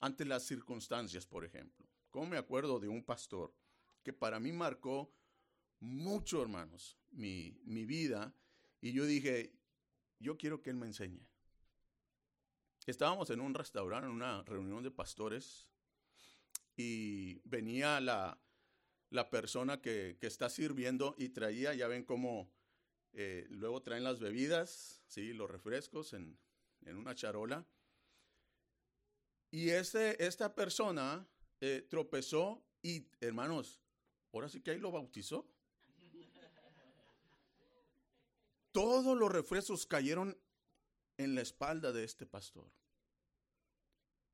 ante 0.00 0.24
las 0.24 0.44
circunstancias, 0.44 1.26
por 1.26 1.44
ejemplo? 1.44 1.86
¿Cómo 2.10 2.26
me 2.26 2.38
acuerdo 2.38 2.78
de 2.78 2.88
un 2.88 3.04
pastor 3.04 3.54
que 4.02 4.12
para 4.12 4.38
mí 4.38 4.52
marcó 4.52 5.12
mucho, 5.80 6.42
hermanos, 6.42 6.98
mi, 7.10 7.60
mi 7.64 7.84
vida? 7.84 8.34
Y 8.80 8.92
yo 8.92 9.04
dije, 9.04 9.52
yo 10.18 10.36
quiero 10.36 10.62
que 10.62 10.70
él 10.70 10.76
me 10.76 10.86
enseñe. 10.86 11.26
Estábamos 12.86 13.30
en 13.30 13.40
un 13.40 13.54
restaurante, 13.54 14.06
en 14.06 14.14
una 14.14 14.42
reunión 14.44 14.82
de 14.82 14.90
pastores, 14.90 15.70
y 16.76 17.40
venía 17.44 18.00
la, 18.00 18.40
la 19.10 19.30
persona 19.30 19.80
que, 19.80 20.16
está 20.20 20.48
sirviendo 20.50 21.14
y 21.18 21.30
traía, 21.30 21.74
ya 21.74 21.88
ven 21.88 22.04
cómo 22.04 22.52
eh, 23.12 23.46
luego 23.50 23.82
traen 23.82 24.04
las 24.04 24.20
bebidas, 24.20 25.02
¿sí? 25.06 25.32
los 25.32 25.50
refrescos 25.50 26.12
en, 26.12 26.38
una 26.86 27.14
charola. 27.14 27.66
Y 29.50 29.70
este, 29.70 30.24
esta 30.24 30.54
persona 30.54 31.26
eh, 31.60 31.86
tropezó 31.88 32.64
y, 32.82 33.08
hermanos, 33.20 33.80
ahora 34.32 34.48
sí 34.48 34.62
que 34.62 34.70
ahí 34.70 34.78
lo 34.78 34.92
bautizó. 34.92 35.46
Todos 38.72 39.16
los 39.16 39.32
refrescos 39.32 39.86
cayeron 39.86 40.36
en 41.16 41.34
la 41.34 41.40
espalda 41.40 41.92
de 41.92 42.04
este 42.04 42.26
pastor. 42.26 42.70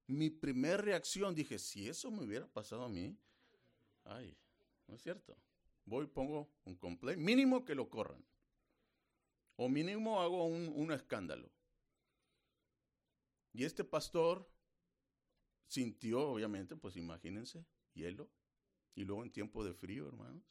Mi 0.07 0.29
primera 0.31 0.77
reacción, 0.77 1.35
dije, 1.35 1.59
si 1.59 1.89
eso 1.89 2.11
me 2.11 2.25
hubiera 2.25 2.47
pasado 2.47 2.85
a 2.85 2.89
mí, 2.89 3.17
ay, 4.05 4.37
no 4.87 4.97
es 4.97 5.03
cierto. 5.03 5.37
Voy, 5.87 6.07
pongo 6.07 6.51
un 6.65 6.77
complaint, 6.77 7.21
mínimo 7.21 7.65
que 7.65 7.75
lo 7.75 7.89
corran. 7.89 8.25
O 9.57 9.69
mínimo 9.69 10.21
hago 10.21 10.47
un, 10.47 10.69
un 10.75 10.93
escándalo. 10.93 11.51
Y 13.53 13.65
este 13.65 13.85
pastor 13.85 14.51
sintió, 15.67 16.29
obviamente, 16.29 16.77
pues 16.77 16.97
imagínense, 16.97 17.65
hielo. 17.95 18.29
Y 18.95 19.05
luego 19.05 19.25
en 19.25 19.33
tiempo 19.33 19.65
de 19.65 19.75
frío, 19.75 20.07
hermanos. 20.09 20.45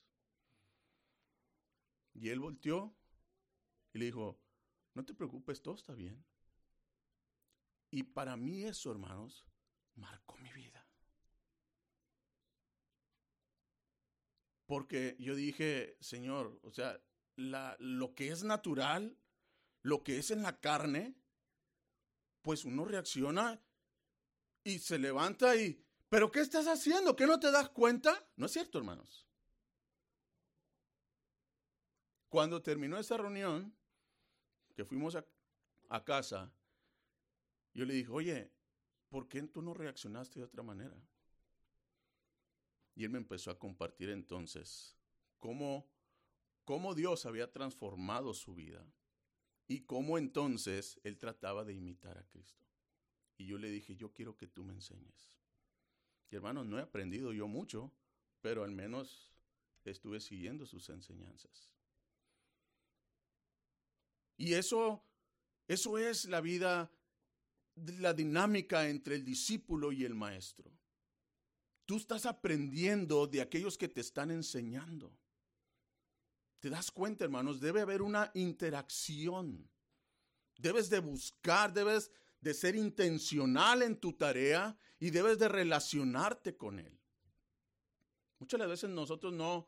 Y 2.13 2.29
él 2.29 2.39
volteó 2.39 2.95
y 3.93 3.99
le 3.99 4.05
dijo, 4.05 4.39
no 4.93 5.05
te 5.05 5.13
preocupes, 5.13 5.61
todo 5.61 5.75
está 5.75 5.93
bien. 5.93 6.25
Y 7.91 8.03
para 8.03 8.35
mí 8.35 8.63
eso, 8.63 8.91
hermanos, 8.91 9.45
marcó 9.95 10.35
mi 10.37 10.51
vida. 10.51 10.87
Porque 14.65 15.15
yo 15.19 15.35
dije, 15.35 15.97
Señor, 15.99 16.59
o 16.63 16.71
sea, 16.71 16.99
la, 17.35 17.75
lo 17.79 18.15
que 18.15 18.29
es 18.29 18.43
natural, 18.43 19.17
lo 19.83 20.03
que 20.03 20.17
es 20.17 20.31
en 20.31 20.41
la 20.41 20.59
carne, 20.59 21.15
pues 22.41 22.65
uno 22.65 22.85
reacciona 22.85 23.61
y 24.63 24.79
se 24.79 24.97
levanta 24.97 25.55
y, 25.55 25.85
pero 26.09 26.31
¿qué 26.31 26.39
estás 26.39 26.67
haciendo? 26.67 27.15
¿Qué 27.15 27.27
no 27.27 27.39
te 27.39 27.51
das 27.51 27.69
cuenta? 27.69 28.27
No 28.35 28.47
es 28.47 28.53
cierto, 28.53 28.77
hermanos. 28.77 29.27
Cuando 32.29 32.63
terminó 32.63 32.97
esa 32.97 33.17
reunión, 33.17 33.75
que 34.75 34.85
fuimos 34.85 35.15
a, 35.15 36.03
casa, 36.03 36.51
yo 37.73 37.85
le 37.85 37.93
dije, 37.93 38.09
oye, 38.09 38.51
¿por 39.09 39.27
qué 39.27 39.43
tú 39.43 39.61
no 39.61 39.73
reaccionaste 39.73 40.39
de 40.39 40.45
otra 40.45 40.63
manera? 40.63 40.95
Y 42.95 43.03
él 43.03 43.11
me 43.11 43.19
empezó 43.19 43.51
a 43.51 43.59
compartir 43.59 44.09
entonces 44.09 44.95
cómo, 45.37 45.87
cómo 46.63 46.95
Dios 46.95 47.25
había 47.25 47.51
transformado 47.51 48.33
su 48.33 48.55
vida 48.55 48.85
y 49.67 49.81
cómo 49.81 50.17
entonces 50.17 50.99
él 51.03 51.17
trataba 51.17 51.63
de 51.63 51.73
imitar 51.73 52.17
a 52.17 52.25
Cristo. 52.25 52.65
Y 53.37 53.45
yo 53.45 53.57
le 53.57 53.69
dije, 53.69 53.95
yo 53.95 54.13
quiero 54.13 54.37
que 54.37 54.47
tú 54.47 54.63
me 54.63 54.73
enseñes. 54.73 55.33
Y 56.29 56.35
hermanos, 56.35 56.65
no 56.65 56.79
he 56.79 56.81
aprendido 56.81 57.33
yo 57.33 57.47
mucho, 57.47 57.91
pero 58.41 58.63
al 58.63 58.71
menos 58.71 59.31
estuve 59.85 60.19
siguiendo 60.19 60.65
sus 60.65 60.89
enseñanzas. 60.89 61.71
Y 64.37 64.53
eso, 64.53 65.03
eso 65.67 65.97
es 65.97 66.25
la 66.25 66.41
vida, 66.41 66.91
la 67.75 68.13
dinámica 68.13 68.89
entre 68.89 69.15
el 69.15 69.23
discípulo 69.23 69.91
y 69.91 70.05
el 70.05 70.15
maestro. 70.15 70.71
Tú 71.85 71.97
estás 71.97 72.25
aprendiendo 72.25 73.27
de 73.27 73.41
aquellos 73.41 73.77
que 73.77 73.89
te 73.89 74.01
están 74.01 74.31
enseñando. 74.31 75.17
¿Te 76.59 76.69
das 76.69 76.91
cuenta, 76.91 77.25
hermanos? 77.25 77.59
Debe 77.59 77.81
haber 77.81 78.01
una 78.01 78.31
interacción. 78.35 79.69
Debes 80.57 80.89
de 80.89 80.99
buscar, 80.99 81.73
debes 81.73 82.09
de 82.39 82.53
ser 82.53 82.75
intencional 82.75 83.81
en 83.81 83.97
tu 83.97 84.13
tarea 84.13 84.77
y 84.99 85.09
debes 85.09 85.39
de 85.39 85.49
relacionarte 85.49 86.55
con 86.55 86.79
él. 86.79 86.97
Muchas 88.39 88.67
veces 88.67 88.89
nosotros 88.89 89.33
no, 89.33 89.67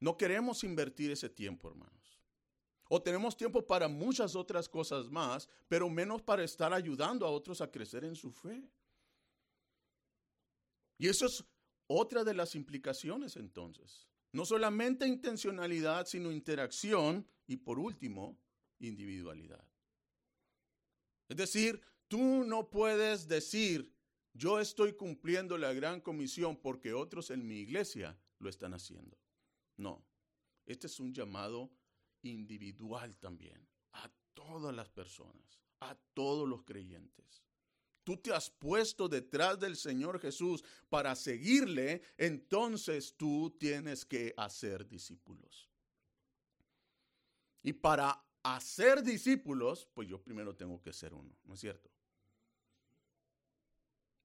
no 0.00 0.16
queremos 0.16 0.64
invertir 0.64 1.10
ese 1.10 1.28
tiempo, 1.28 1.68
hermanos. 1.68 2.03
O 2.88 3.00
tenemos 3.00 3.36
tiempo 3.36 3.66
para 3.66 3.88
muchas 3.88 4.36
otras 4.36 4.68
cosas 4.68 5.08
más, 5.10 5.48
pero 5.68 5.88
menos 5.88 6.22
para 6.22 6.44
estar 6.44 6.72
ayudando 6.72 7.26
a 7.26 7.30
otros 7.30 7.60
a 7.60 7.70
crecer 7.70 8.04
en 8.04 8.14
su 8.14 8.30
fe. 8.30 8.62
Y 10.98 11.08
eso 11.08 11.26
es 11.26 11.44
otra 11.86 12.24
de 12.24 12.34
las 12.34 12.54
implicaciones 12.54 13.36
entonces. 13.36 14.06
No 14.32 14.44
solamente 14.44 15.06
intencionalidad, 15.06 16.06
sino 16.06 16.32
interacción 16.32 17.26
y 17.46 17.56
por 17.56 17.78
último, 17.78 18.38
individualidad. 18.80 19.64
Es 21.28 21.36
decir, 21.36 21.80
tú 22.08 22.44
no 22.44 22.68
puedes 22.68 23.28
decir, 23.28 23.94
yo 24.32 24.60
estoy 24.60 24.94
cumpliendo 24.94 25.56
la 25.56 25.72
gran 25.72 26.00
comisión 26.00 26.56
porque 26.56 26.92
otros 26.92 27.30
en 27.30 27.46
mi 27.46 27.60
iglesia 27.60 28.18
lo 28.38 28.48
están 28.48 28.74
haciendo. 28.74 29.16
No, 29.76 30.04
este 30.66 30.86
es 30.86 31.00
un 31.00 31.12
llamado 31.12 31.70
individual 32.24 33.16
también 33.18 33.66
a 33.92 34.10
todas 34.34 34.74
las 34.74 34.88
personas, 34.88 35.60
a 35.80 35.94
todos 36.14 36.48
los 36.48 36.64
creyentes 36.64 37.44
tú 38.04 38.18
te 38.18 38.32
has 38.32 38.50
puesto 38.50 39.08
detrás 39.08 39.58
del 39.58 39.76
Señor 39.76 40.20
Jesús 40.20 40.62
para 40.88 41.16
seguirle, 41.16 42.02
entonces 42.16 43.16
tú 43.16 43.56
tienes 43.58 44.04
que 44.04 44.32
hacer 44.36 44.86
discípulos. 44.86 45.70
Y 47.62 47.72
para 47.72 48.22
hacer 48.42 49.02
discípulos, 49.02 49.88
pues 49.94 50.06
yo 50.06 50.22
primero 50.22 50.54
tengo 50.54 50.80
que 50.80 50.92
ser 50.92 51.14
uno, 51.14 51.34
¿no 51.44 51.54
es 51.54 51.60
cierto? 51.60 51.90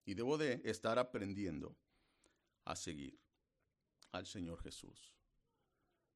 Y 0.06 0.14
debo 0.14 0.38
de 0.38 0.62
estar 0.66 1.00
aprendiendo 1.00 1.76
a 2.66 2.76
seguir 2.76 3.18
al 4.12 4.26
Señor 4.26 4.62
Jesús. 4.62 5.16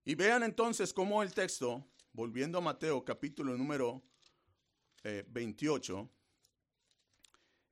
Y 0.05 0.15
vean 0.15 0.43
entonces 0.43 0.93
cómo 0.93 1.23
el 1.23 1.33
texto, 1.33 1.87
volviendo 2.11 2.57
a 2.57 2.61
Mateo 2.61 3.05
capítulo 3.05 3.57
número 3.57 4.03
28, 5.03 5.99
eh, 5.99 6.09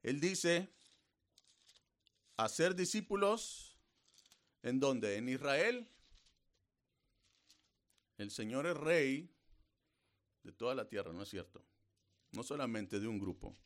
él 0.04 0.20
dice, 0.20 0.70
hacer 2.38 2.76
discípulos 2.76 3.78
en 4.63 4.80
donde? 4.80 5.17
En 5.17 5.30
Israel. 5.30 5.88
El 8.17 8.32
Señor 8.32 8.65
es 8.67 8.78
rey 8.78 9.30
de 10.44 10.52
toda 10.52 10.76
la 10.76 10.88
tierra, 10.88 11.12
¿no 11.12 11.24
es 11.24 11.30
cierto? 11.30 11.65
No 12.32 12.44
solamente 12.44 13.00
de 13.00 13.08
un 13.08 13.20
grupo. 13.20 13.58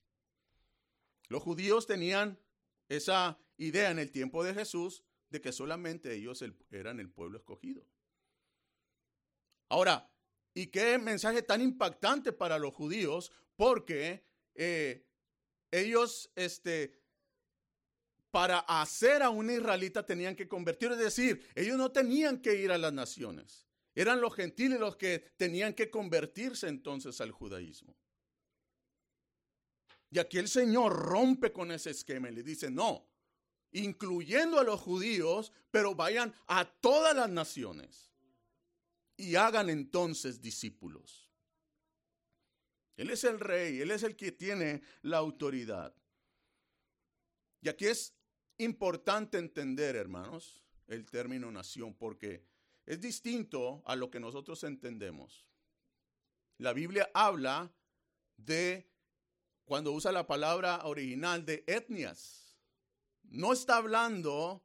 Los 1.27 1.43
judíos 1.43 1.85
tenían 1.85 2.39
esa 2.87 3.37
idea 3.57 3.91
en 3.91 3.99
el 3.99 4.11
tiempo 4.11 4.43
de 4.43 4.53
Jesús 4.53 5.03
de 5.29 5.41
que 5.41 5.51
solamente 5.51 6.13
ellos 6.13 6.43
eran 6.71 6.99
el 6.99 7.09
pueblo 7.09 7.37
escogido. 7.37 7.85
Ahora, 9.69 10.09
¿y 10.53 10.67
qué 10.67 10.97
mensaje 10.97 11.41
tan 11.41 11.61
impactante 11.61 12.31
para 12.31 12.59
los 12.59 12.73
judíos? 12.73 13.31
Porque 13.55 14.23
eh, 14.53 15.05
ellos, 15.71 16.31
este, 16.35 16.99
para 18.31 18.59
hacer 18.59 19.23
a 19.23 19.29
un 19.29 19.49
israelita 19.49 20.05
tenían 20.05 20.35
que 20.35 20.47
convertir, 20.47 20.91
es 20.91 20.97
decir, 20.97 21.47
ellos 21.55 21.77
no 21.77 21.91
tenían 21.91 22.41
que 22.41 22.55
ir 22.55 22.71
a 22.71 22.77
las 22.77 22.93
naciones. 22.93 23.65
Eran 23.95 24.19
los 24.19 24.35
gentiles 24.35 24.79
los 24.79 24.97
que 24.97 25.19
tenían 25.37 25.73
que 25.73 25.89
convertirse 25.89 26.67
entonces 26.67 27.21
al 27.21 27.31
judaísmo. 27.31 27.95
Y 30.11 30.19
aquí 30.19 30.37
el 30.37 30.47
Señor 30.47 30.93
rompe 30.93 31.51
con 31.51 31.71
ese 31.71 31.91
esquema 31.91 32.29
y 32.29 32.35
le 32.35 32.43
dice, 32.43 32.69
no, 32.69 33.07
incluyendo 33.71 34.59
a 34.59 34.63
los 34.63 34.79
judíos, 34.79 35.51
pero 35.71 35.95
vayan 35.95 36.33
a 36.47 36.65
todas 36.65 37.15
las 37.15 37.29
naciones 37.29 38.14
y 39.17 39.35
hagan 39.35 39.69
entonces 39.69 40.41
discípulos. 40.41 41.31
Él 42.97 43.09
es 43.09 43.23
el 43.23 43.39
rey, 43.39 43.81
Él 43.81 43.91
es 43.91 44.03
el 44.03 44.15
que 44.15 44.31
tiene 44.31 44.81
la 45.01 45.17
autoridad. 45.17 45.93
Y 47.61 47.69
aquí 47.69 47.87
es 47.87 48.15
importante 48.57 49.37
entender, 49.37 49.95
hermanos, 49.95 50.63
el 50.87 51.09
término 51.09 51.51
nación, 51.51 51.93
porque 51.95 52.45
es 52.85 53.01
distinto 53.01 53.81
a 53.85 53.95
lo 53.95 54.09
que 54.09 54.19
nosotros 54.19 54.63
entendemos. 54.63 55.47
La 56.57 56.71
Biblia 56.71 57.09
habla 57.13 57.73
de, 58.37 58.89
cuando 59.65 59.91
usa 59.91 60.11
la 60.11 60.27
palabra 60.27 60.85
original, 60.85 61.45
de 61.45 61.63
etnias. 61.67 62.57
No 63.23 63.51
está 63.51 63.77
hablando, 63.77 64.63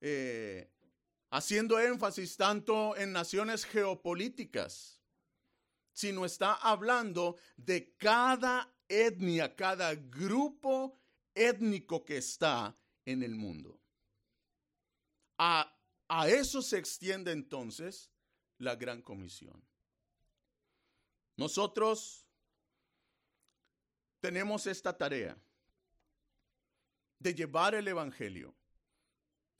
eh, 0.00 0.73
haciendo 1.34 1.78
énfasis 1.78 2.36
tanto 2.36 2.96
en 2.96 3.12
naciones 3.12 3.64
geopolíticas 3.64 5.00
sino 5.92 6.24
está 6.24 6.54
hablando 6.54 7.36
de 7.56 7.94
cada 7.96 8.68
etnia, 8.88 9.54
cada 9.54 9.94
grupo 9.94 10.98
étnico 11.34 12.04
que 12.04 12.16
está 12.16 12.76
en 13.04 13.22
el 13.22 13.36
mundo. 13.36 13.80
A 15.38 15.74
a 16.08 16.28
eso 16.28 16.62
se 16.62 16.78
extiende 16.78 17.32
entonces 17.32 18.10
la 18.58 18.76
gran 18.76 19.02
comisión. 19.02 19.62
Nosotros 21.36 22.26
tenemos 24.20 24.66
esta 24.66 24.96
tarea 24.96 25.36
de 27.18 27.34
llevar 27.34 27.74
el 27.74 27.88
Evangelio. 27.88 28.54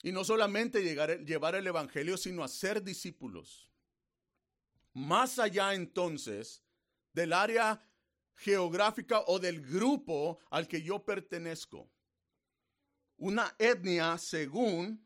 Y 0.04 0.12
no 0.12 0.22
solamente 0.22 0.82
llevar 1.24 1.54
el 1.54 1.66
Evangelio, 1.66 2.18
sino 2.18 2.44
hacer 2.44 2.82
discípulos. 2.82 3.70
Más 4.92 5.38
allá 5.38 5.72
entonces 5.72 6.62
del 7.14 7.32
área 7.32 7.82
geográfica 8.34 9.22
o 9.28 9.38
del 9.38 9.62
grupo 9.62 10.40
al 10.50 10.68
que 10.68 10.82
yo 10.82 11.02
pertenezco. 11.02 11.90
Una 13.16 13.56
etnia, 13.58 14.18
según 14.18 15.02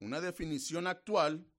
una 0.00 0.20
definición 0.20 0.86
actual, 0.86 1.50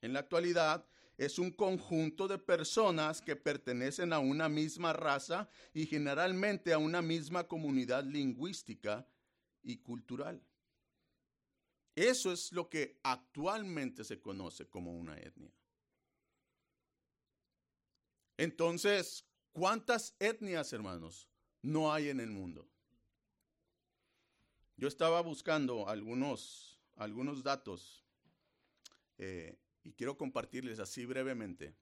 en 0.00 0.14
la 0.14 0.20
actualidad, 0.20 0.88
es 1.18 1.38
un 1.38 1.50
conjunto 1.50 2.28
de 2.28 2.38
personas 2.38 3.20
que 3.20 3.36
pertenecen 3.36 4.14
a 4.14 4.20
una 4.20 4.48
misma 4.48 4.94
raza 4.94 5.50
y 5.74 5.84
generalmente 5.84 6.72
a 6.72 6.78
una 6.78 7.02
misma 7.02 7.44
comunidad 7.44 8.04
lingüística 8.04 9.06
y 9.62 9.76
cultural. 9.76 10.45
Eso 11.96 12.30
es 12.30 12.52
lo 12.52 12.68
que 12.68 13.00
actualmente 13.02 14.04
se 14.04 14.20
conoce 14.20 14.68
como 14.68 14.92
una 14.92 15.16
etnia. 15.16 15.50
Entonces, 18.36 19.26
¿cuántas 19.52 20.14
etnias, 20.18 20.74
hermanos, 20.74 21.26
no 21.62 21.90
hay 21.90 22.10
en 22.10 22.20
el 22.20 22.30
mundo? 22.30 22.68
Yo 24.76 24.88
estaba 24.88 25.22
buscando 25.22 25.88
algunos, 25.88 26.78
algunos 26.96 27.42
datos 27.42 28.04
eh, 29.16 29.58
y 29.82 29.94
quiero 29.94 30.18
compartirles 30.18 30.78
así 30.80 31.06
brevemente 31.06 31.74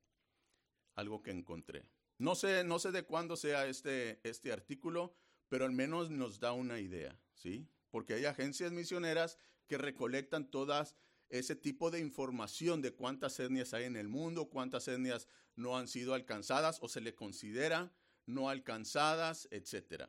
algo 0.95 1.25
que 1.25 1.33
encontré. 1.33 1.91
No 2.19 2.37
sé, 2.37 2.63
no 2.63 2.79
sé 2.79 2.93
de 2.93 3.03
cuándo 3.03 3.37
sea 3.37 3.67
este, 3.67 4.21
este 4.23 4.53
artículo, 4.53 5.17
pero 5.49 5.65
al 5.65 5.73
menos 5.73 6.09
nos 6.09 6.39
da 6.39 6.53
una 6.53 6.79
idea, 6.79 7.19
¿sí? 7.33 7.69
Porque 7.91 8.15
hay 8.15 8.27
agencias 8.27 8.71
misioneras 8.71 9.39
que 9.67 9.79
recolectan 9.79 10.51
todas 10.51 10.95
ese 11.29 11.57
tipo 11.57 11.91
de 11.91 12.01
información 12.01 12.83
de 12.83 12.93
cuántas 12.93 13.41
etnias 13.41 13.73
hay 13.75 13.85
en 13.85 13.97
el 13.97 14.09
mundo, 14.09 14.51
cuántas 14.51 14.87
etnias 14.89 15.29
no 15.57 15.77
han 15.77 15.89
sido 15.89 16.15
alcanzadas 16.15 16.79
o 16.81 16.89
se 16.89 17.01
le 17.01 17.15
considera 17.15 17.93
no 18.27 18.49
alcanzadas, 18.49 19.47
etc. 19.51 20.05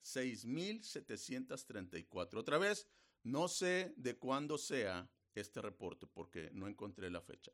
6.734. 0.03 2.39
Otra 2.39 2.59
vez, 2.59 2.89
no 3.23 3.49
sé 3.49 3.93
de 3.97 4.17
cuándo 4.17 4.59
sea 4.59 5.11
este 5.35 5.61
reporte 5.61 6.07
porque 6.07 6.51
no 6.53 6.69
encontré 6.69 7.11
la 7.11 7.21
fecha. 7.21 7.51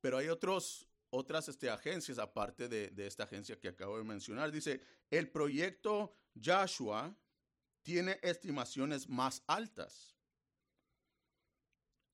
Pero 0.00 0.18
hay 0.18 0.28
otros 0.28 0.90
otras 1.10 1.48
este, 1.48 1.68
agencias, 1.68 2.18
aparte 2.18 2.68
de, 2.68 2.88
de 2.90 3.06
esta 3.06 3.24
agencia 3.24 3.58
que 3.58 3.68
acabo 3.68 3.98
de 3.98 4.04
mencionar. 4.04 4.52
Dice, 4.52 4.80
el 5.10 5.28
proyecto 5.28 6.16
Joshua 6.42 7.14
tiene 7.82 8.18
estimaciones 8.22 9.06
más 9.08 9.42
altas. 9.46 10.16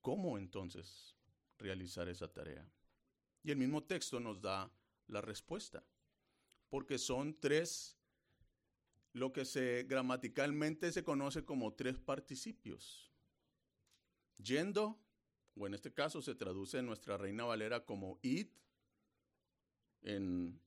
¿Cómo 0.00 0.38
entonces 0.38 1.14
realizar 1.58 2.08
esa 2.08 2.32
tarea? 2.32 2.68
Y 3.42 3.50
el 3.50 3.56
mismo 3.56 3.84
texto 3.84 4.20
nos 4.20 4.40
da 4.40 4.72
la 5.06 5.20
respuesta, 5.20 5.84
porque 6.68 6.98
son 6.98 7.38
tres, 7.38 7.98
lo 9.12 9.32
que 9.32 9.44
se 9.44 9.84
gramaticalmente 9.84 10.92
se 10.92 11.04
conoce 11.04 11.44
como 11.44 11.74
tres 11.74 11.98
participios. 11.98 13.10
Yendo, 14.38 14.98
o 15.54 15.66
en 15.66 15.74
este 15.74 15.92
caso 15.92 16.22
se 16.22 16.34
traduce 16.34 16.78
en 16.78 16.86
nuestra 16.86 17.16
Reina 17.18 17.44
Valera 17.44 17.84
como 17.84 18.18
id, 18.22 18.48
en, 20.02 20.60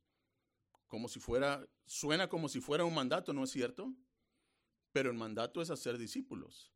como 0.88 1.08
si 1.08 1.20
fuera, 1.20 1.68
suena 1.86 2.28
como 2.28 2.50
si 2.50 2.60
fuera 2.60 2.86
un 2.86 2.94
mandato, 2.94 3.34
¿no 3.34 3.44
es 3.44 3.52
cierto? 3.52 3.94
Pero 4.94 5.12
el 5.12 5.18
mandato 5.18 5.62
es 5.62 5.70
hacer 5.70 5.98
discípulos. 5.98 6.72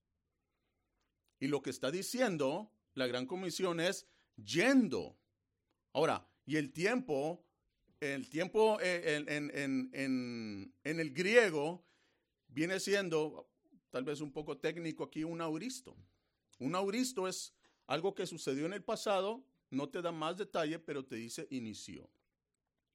Y 1.40 1.48
lo 1.48 1.62
que 1.62 1.70
está 1.70 1.92
diciendo 1.92 2.74
la 2.94 3.08
gran 3.08 3.26
comisión 3.26 3.80
es 3.80 4.08
yendo. 4.36 5.18
Ahora, 5.94 6.28
y 6.46 6.58
el 6.58 6.74
tiempo 6.74 7.48
el 8.00 8.30
tiempo 8.30 8.78
eh, 8.80 9.26
en, 9.28 10.74
el 10.84 11.14
griego 11.14 11.84
viene 12.48 12.80
siendo, 12.80 13.50
tal 13.90 14.04
vez 14.04 14.22
un 14.22 14.32
poco 14.32 14.58
técnico 14.58 15.04
aquí, 15.04 15.24
un 15.24 15.42
auristo. 15.42 15.96
Un 16.60 16.76
auristo 16.76 17.28
es 17.28 17.54
algo 17.88 18.14
que 18.14 18.28
sucedió 18.28 18.66
en 18.66 18.74
el 18.74 18.84
pasado 18.84 19.44
no 19.70 19.90
te 19.90 20.02
da 20.02 20.12
más 20.12 20.38
detalle, 20.38 20.80
pero 20.80 21.06
te 21.06 21.16
dice 21.16 21.48
inició. 21.50 22.10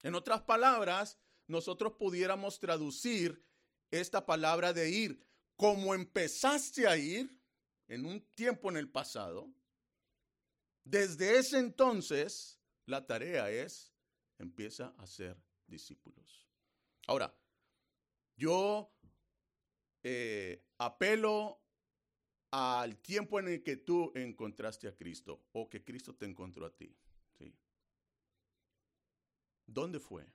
En 0.03 0.15
otras 0.15 0.43
palabras, 0.43 1.19
nosotros 1.47 1.95
pudiéramos 1.99 2.59
traducir 2.59 3.45
esta 3.93 4.27
palabra 4.27 4.73
de 4.73 4.91
ir. 4.91 5.25
Como 5.57 5.95
empezaste 5.95 6.89
a 6.89 6.97
ir 6.97 7.39
en 7.87 8.05
un 8.05 8.21
tiempo 8.35 8.69
en 8.71 8.77
el 8.77 8.89
pasado, 8.89 9.49
desde 10.83 11.39
ese 11.39 11.59
entonces 11.59 12.59
la 12.87 13.07
tarea 13.07 13.49
es, 13.51 13.95
empieza 14.39 14.93
a 14.99 15.07
ser 15.07 15.37
discípulos. 15.69 16.49
Ahora, 17.07 17.33
yo 18.37 18.93
eh, 20.03 20.65
apelo 20.79 21.61
al 22.51 22.99
tiempo 22.99 23.39
en 23.39 23.49
el 23.49 23.63
que 23.63 23.77
tú 23.77 24.11
encontraste 24.15 24.89
a 24.89 24.97
Cristo 24.97 25.45
o 25.53 25.69
que 25.69 25.85
Cristo 25.85 26.15
te 26.15 26.27
encontró 26.27 26.67
a 26.67 26.75
ti. 26.75 26.95
¿sí? 27.39 27.55
¿Dónde 29.67 30.01
fue? 30.01 30.27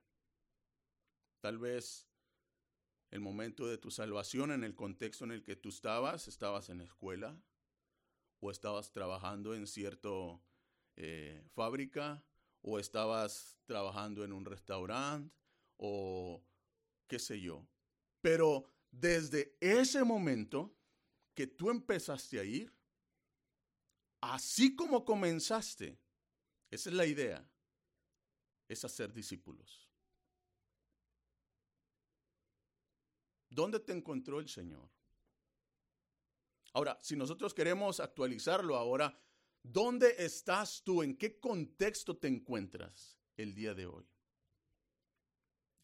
Tal 1.42 1.58
vez 1.58 2.08
el 3.10 3.20
momento 3.20 3.68
de 3.68 3.78
tu 3.78 3.92
salvación 3.92 4.52
en 4.52 4.64
el 4.64 4.76
contexto 4.76 5.24
en 5.26 5.32
el 5.32 5.44
que 5.44 5.56
tú 5.56 5.70
estabas, 5.70 6.28
estabas 6.28 6.70
en 6.70 6.80
la 6.80 6.84
escuela 6.84 7.42
o 8.40 8.52
estabas 8.52 8.92
trabajando 8.92 9.56
en 9.56 9.66
cierta 9.68 10.10
eh, 10.96 11.44
fábrica 11.54 12.24
o 12.62 12.80
estabas 12.80 13.58
trabajando 13.66 14.24
en 14.24 14.34
un 14.34 14.46
restaurante 14.46 15.34
o 15.78 16.44
qué 17.08 17.20
sé 17.20 17.40
yo. 17.40 17.68
Pero 18.22 18.66
desde 18.92 19.56
ese 19.62 20.04
momento 20.04 20.76
que 21.34 21.48
tú 21.48 21.70
empezaste 21.70 22.40
a 22.40 22.44
ir, 22.44 22.74
así 24.22 24.76
como 24.76 25.06
comenzaste, 25.06 26.00
esa 26.70 26.90
es 26.90 26.96
la 26.96 27.06
idea, 27.06 27.50
es 28.68 28.84
hacer 28.84 29.14
discípulos. 29.14 29.87
¿Dónde 33.58 33.80
te 33.80 33.92
encontró 33.92 34.40
el 34.40 34.48
Señor? 34.48 34.88
Ahora, 36.74 36.96
si 37.02 37.16
nosotros 37.16 37.56
queremos 37.56 38.00
actualizarlo 38.00 38.76
ahora, 38.76 39.20
¿dónde 39.64 40.14
estás 40.20 40.84
tú? 40.84 41.02
¿En 41.02 41.18
qué 41.18 41.40
contexto 41.40 42.16
te 42.16 42.28
encuentras 42.28 43.18
el 43.36 43.56
día 43.56 43.74
de 43.74 43.88
hoy? 43.88 44.06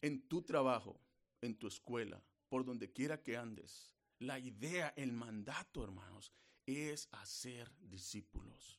En 0.02 0.28
tu 0.28 0.42
trabajo, 0.42 1.00
en 1.40 1.56
tu 1.56 1.66
escuela, 1.66 2.22
por 2.48 2.64
donde 2.64 2.92
quiera 2.92 3.20
que 3.20 3.36
andes. 3.36 3.92
La 4.20 4.38
idea, 4.38 4.94
el 4.96 5.10
mandato, 5.10 5.82
hermanos, 5.82 6.30
es 6.66 7.08
hacer 7.10 7.72
discípulos. 7.80 8.78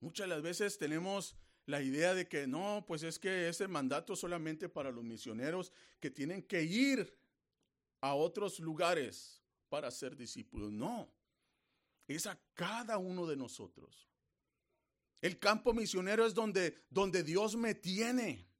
Muchas 0.00 0.28
de 0.28 0.34
las 0.34 0.42
veces 0.42 0.76
tenemos 0.76 1.34
la 1.64 1.80
idea 1.80 2.12
de 2.12 2.28
que 2.28 2.46
no, 2.46 2.84
pues 2.86 3.02
es 3.04 3.18
que 3.18 3.48
ese 3.48 3.68
mandato 3.68 4.16
solamente 4.16 4.68
para 4.68 4.90
los 4.90 5.02
misioneros 5.02 5.72
que 5.98 6.10
tienen 6.10 6.42
que 6.42 6.62
ir 6.62 7.21
a 8.02 8.14
otros 8.14 8.58
lugares 8.58 9.42
para 9.70 9.90
ser 9.90 10.16
discípulos. 10.16 10.70
No, 10.70 11.10
es 12.06 12.26
a 12.26 12.38
cada 12.52 12.98
uno 12.98 13.26
de 13.26 13.36
nosotros. 13.36 14.10
El 15.20 15.38
campo 15.38 15.72
misionero 15.72 16.26
es 16.26 16.34
donde, 16.34 16.84
donde 16.90 17.22
Dios 17.22 17.56
me 17.56 17.74
tiene 17.74 18.52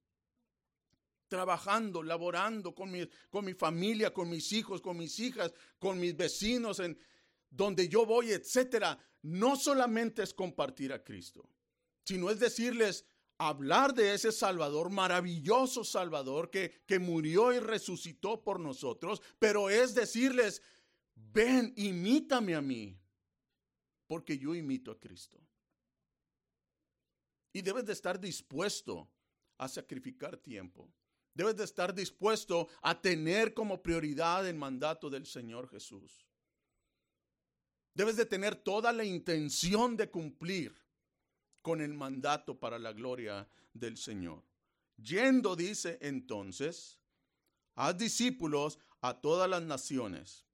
trabajando, 1.27 2.01
laborando 2.03 2.73
con 2.73 2.89
mi, 2.89 3.07
con 3.29 3.43
mi 3.43 3.53
familia, 3.53 4.13
con 4.13 4.29
mis 4.29 4.51
hijos, 4.53 4.81
con 4.81 4.97
mis 4.97 5.19
hijas, 5.19 5.53
con 5.77 5.99
mis 5.99 6.15
vecinos, 6.15 6.79
en 6.79 6.97
donde 7.49 7.87
yo 7.89 8.05
voy, 8.05 8.31
etcétera. 8.31 8.97
No 9.23 9.55
solamente 9.55 10.23
es 10.23 10.33
compartir 10.33 10.93
a 10.93 11.03
Cristo, 11.03 11.49
sino 12.05 12.29
es 12.29 12.39
decirles, 12.39 13.05
hablar 13.37 13.93
de 13.93 14.13
ese 14.13 14.31
Salvador, 14.31 14.89
maravilloso 14.89 15.83
Salvador 15.83 16.49
que, 16.49 16.83
que 16.85 16.99
murió 16.99 17.53
y 17.53 17.59
resucitó 17.59 18.43
por 18.43 18.59
nosotros, 18.59 19.21
pero 19.39 19.69
es 19.69 19.95
decirles, 19.95 20.61
ven, 21.15 21.73
imítame 21.75 22.55
a 22.55 22.61
mí, 22.61 22.97
porque 24.07 24.37
yo 24.37 24.55
imito 24.55 24.91
a 24.91 24.99
Cristo. 24.99 25.39
Y 27.53 27.61
debes 27.61 27.85
de 27.85 27.93
estar 27.93 28.19
dispuesto 28.19 29.09
a 29.57 29.67
sacrificar 29.67 30.37
tiempo. 30.37 30.91
Debes 31.33 31.55
de 31.55 31.63
estar 31.63 31.93
dispuesto 31.93 32.67
a 32.81 32.99
tener 32.99 33.53
como 33.53 33.81
prioridad 33.81 34.47
el 34.47 34.55
mandato 34.55 35.09
del 35.09 35.25
Señor 35.25 35.67
Jesús. 35.69 36.27
Debes 37.95 38.15
de 38.15 38.25
tener 38.25 38.55
toda 38.55 38.91
la 38.91 39.03
intención 39.03 39.95
de 39.95 40.09
cumplir 40.09 40.82
con 41.63 41.81
el 41.81 41.93
mandato 41.95 42.59
para 42.59 42.77
la 42.77 42.93
gloria 42.93 43.47
del 43.73 43.97
Señor. 43.97 44.43
Yendo, 44.97 45.55
dice 45.55 45.97
entonces, 46.01 46.99
haz 47.73 47.97
discípulos 47.97 48.77
a 49.01 49.19
todas 49.19 49.49
las 49.49 49.63
naciones. 49.63 50.45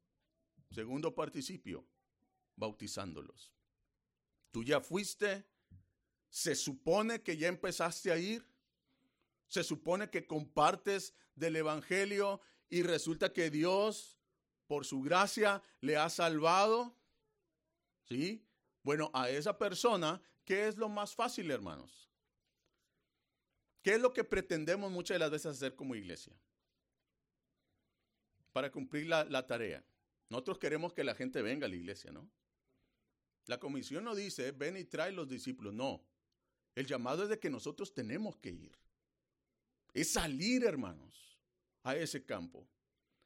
Segundo 0.72 1.14
participio, 1.14 1.86
bautizándolos. 2.56 3.52
Tú 4.52 4.64
ya 4.64 4.80
fuiste, 4.80 5.46
se 6.30 6.56
supone 6.56 7.22
que 7.22 7.38
ya 7.38 7.48
empezaste 7.48 8.12
a 8.12 8.18
ir, 8.18 8.46
se 9.48 9.64
supone 9.64 10.12
que 10.12 10.28
compartes 10.28 11.16
del 11.34 11.56
Evangelio 11.56 12.40
y 12.70 12.84
resulta 12.84 13.34
que 13.34 13.50
Dios, 13.50 14.20
por 14.68 14.86
su 14.86 15.02
gracia, 15.02 15.64
le 15.82 15.98
ha 15.98 16.10
salvado. 16.10 16.96
¿Sí? 18.04 18.46
Bueno, 18.84 19.10
a 19.14 19.30
esa 19.30 19.58
persona 19.58 20.22
¿Qué 20.50 20.68
es 20.68 20.78
lo 20.78 20.90
más 20.90 21.14
fácil, 21.14 21.52
hermanos? 21.52 22.10
¿Qué 23.84 23.94
es 23.94 24.02
lo 24.02 24.12
que 24.14 24.24
pretendemos 24.24 24.92
muchas 24.92 25.14
de 25.14 25.20
las 25.20 25.30
veces 25.30 25.56
hacer 25.56 25.76
como 25.76 25.94
iglesia? 25.94 26.34
Para 28.52 28.72
cumplir 28.72 29.06
la, 29.06 29.46
tarea. 29.46 29.86
Nosotros 30.28 30.58
queremos 30.58 30.92
que 30.92 31.04
la 31.04 31.14
gente 31.14 31.44
venga 31.44 31.68
a 31.68 31.70
la 31.70 31.76
iglesia, 31.76 32.12
¿no? 32.12 32.28
La 33.46 33.60
comisión 33.60 34.04
no 34.04 34.16
dice, 34.16 34.52
ven 34.52 34.76
y 34.78 34.86
trae 34.86 35.12
los 35.12 35.30
discípulos. 35.30 35.72
No. 35.72 36.04
El 36.74 36.88
llamado 36.88 37.22
es 37.22 37.30
de 37.30 37.38
que 37.38 37.52
nosotros 37.52 37.94
tenemos 37.94 38.36
que 38.38 38.50
ir. 38.50 38.76
Es 39.94 40.14
salir, 40.14 40.64
hermanos, 40.64 41.38
a 41.84 41.96
ese 41.96 42.26
campo. 42.26 42.68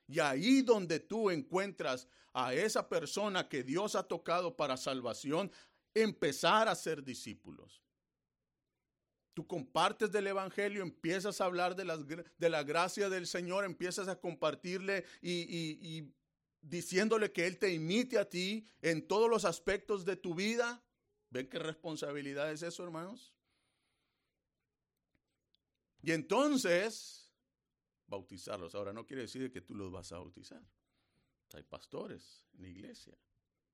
Y 0.07 0.19
ahí 0.19 0.61
donde 0.61 0.99
tú 0.99 1.29
encuentras 1.29 2.05
a 2.33 2.53
esa 2.53 2.89
persona 2.89 3.47
que 3.47 3.63
Dios 3.63 3.95
ha 3.95 4.03
tocado 4.03 4.57
para 4.57 4.75
salvación, 4.75 5.49
empezar 5.93 6.67
a 6.67 6.75
ser 6.75 7.03
discípulos. 7.03 7.81
Tú 9.33 9.47
compartes 9.47 10.11
del 10.11 10.27
Evangelio, 10.27 10.83
empiezas 10.83 11.41
a 11.41 11.45
hablar 11.45 11.75
de, 11.75 12.25
de 12.37 12.49
la 12.49 12.63
gracia 12.63 13.09
del 13.09 13.25
Señor, 13.25 13.65
empiezas 13.65 14.07
a 14.07 14.19
compartirle 14.19 15.05
y, 15.21 15.31
y 15.31 16.13
diciéndole 16.61 17.31
que 17.31 17.47
Él 17.47 17.57
te 17.57 17.73
imite 17.73 18.19
a 18.19 18.29
ti 18.29 18.65
en 18.81 19.07
todos 19.07 19.29
los 19.29 19.43
aspectos 19.45 20.05
de 20.05 20.15
tu 20.15 20.35
vida. 20.35 20.83
¿Ven 21.29 21.49
qué 21.49 21.57
responsabilidad 21.57 22.51
es 22.51 22.61
eso, 22.61 22.83
hermanos? 22.83 23.33
Y 26.03 26.11
entonces, 26.11 27.33
bautizarlos. 28.07 28.75
Ahora 28.75 28.93
no 28.93 29.05
quiere 29.05 29.23
decir 29.23 29.51
que 29.51 29.61
tú 29.61 29.73
los 29.73 29.91
vas 29.91 30.11
a 30.11 30.17
bautizar. 30.17 30.61
Hay 31.53 31.63
pastores 31.63 32.43
en 32.53 32.63
la 32.63 32.67
iglesia. 32.67 33.17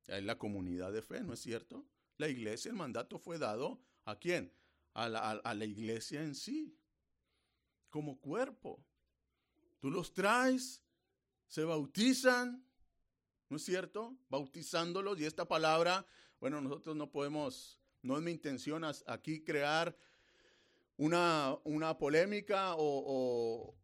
Hay 0.07 0.21
la 0.21 0.37
comunidad 0.37 0.91
de 0.91 1.01
fe, 1.01 1.21
¿no 1.21 1.33
es 1.33 1.39
cierto? 1.39 1.85
La 2.19 2.27
iglesia, 2.27 2.69
el 2.69 2.75
mandato 2.75 3.17
fue 3.17 3.39
dado 3.39 3.81
a 4.03 4.19
quién? 4.19 4.53
A 4.93 5.07
la, 5.07 5.65
iglesia 5.65 6.21
en 6.21 6.35
sí, 6.35 6.77
como 7.89 8.19
cuerpo. 8.19 8.83
Tú 9.79 9.89
los 9.89 10.13
traes, 10.13 10.83
se 11.47 11.63
bautizan, 11.63 12.61
¿no 13.47 13.55
es 13.55 13.63
cierto? 13.63 14.17
Bautizándolos 14.27 15.17
y 15.21 15.23
esta 15.23 15.47
palabra, 15.47 16.05
bueno, 16.41 16.59
nosotros 16.59 16.97
no 16.97 17.09
podemos, 17.09 17.79
no 18.01 18.17
es 18.17 18.21
mi 18.21 18.31
intención 18.31 18.83
aquí 19.07 19.41
crear 19.41 19.95
una, 20.97 21.57
una 21.63 21.97
polémica 21.97 22.75
o, 22.75 23.77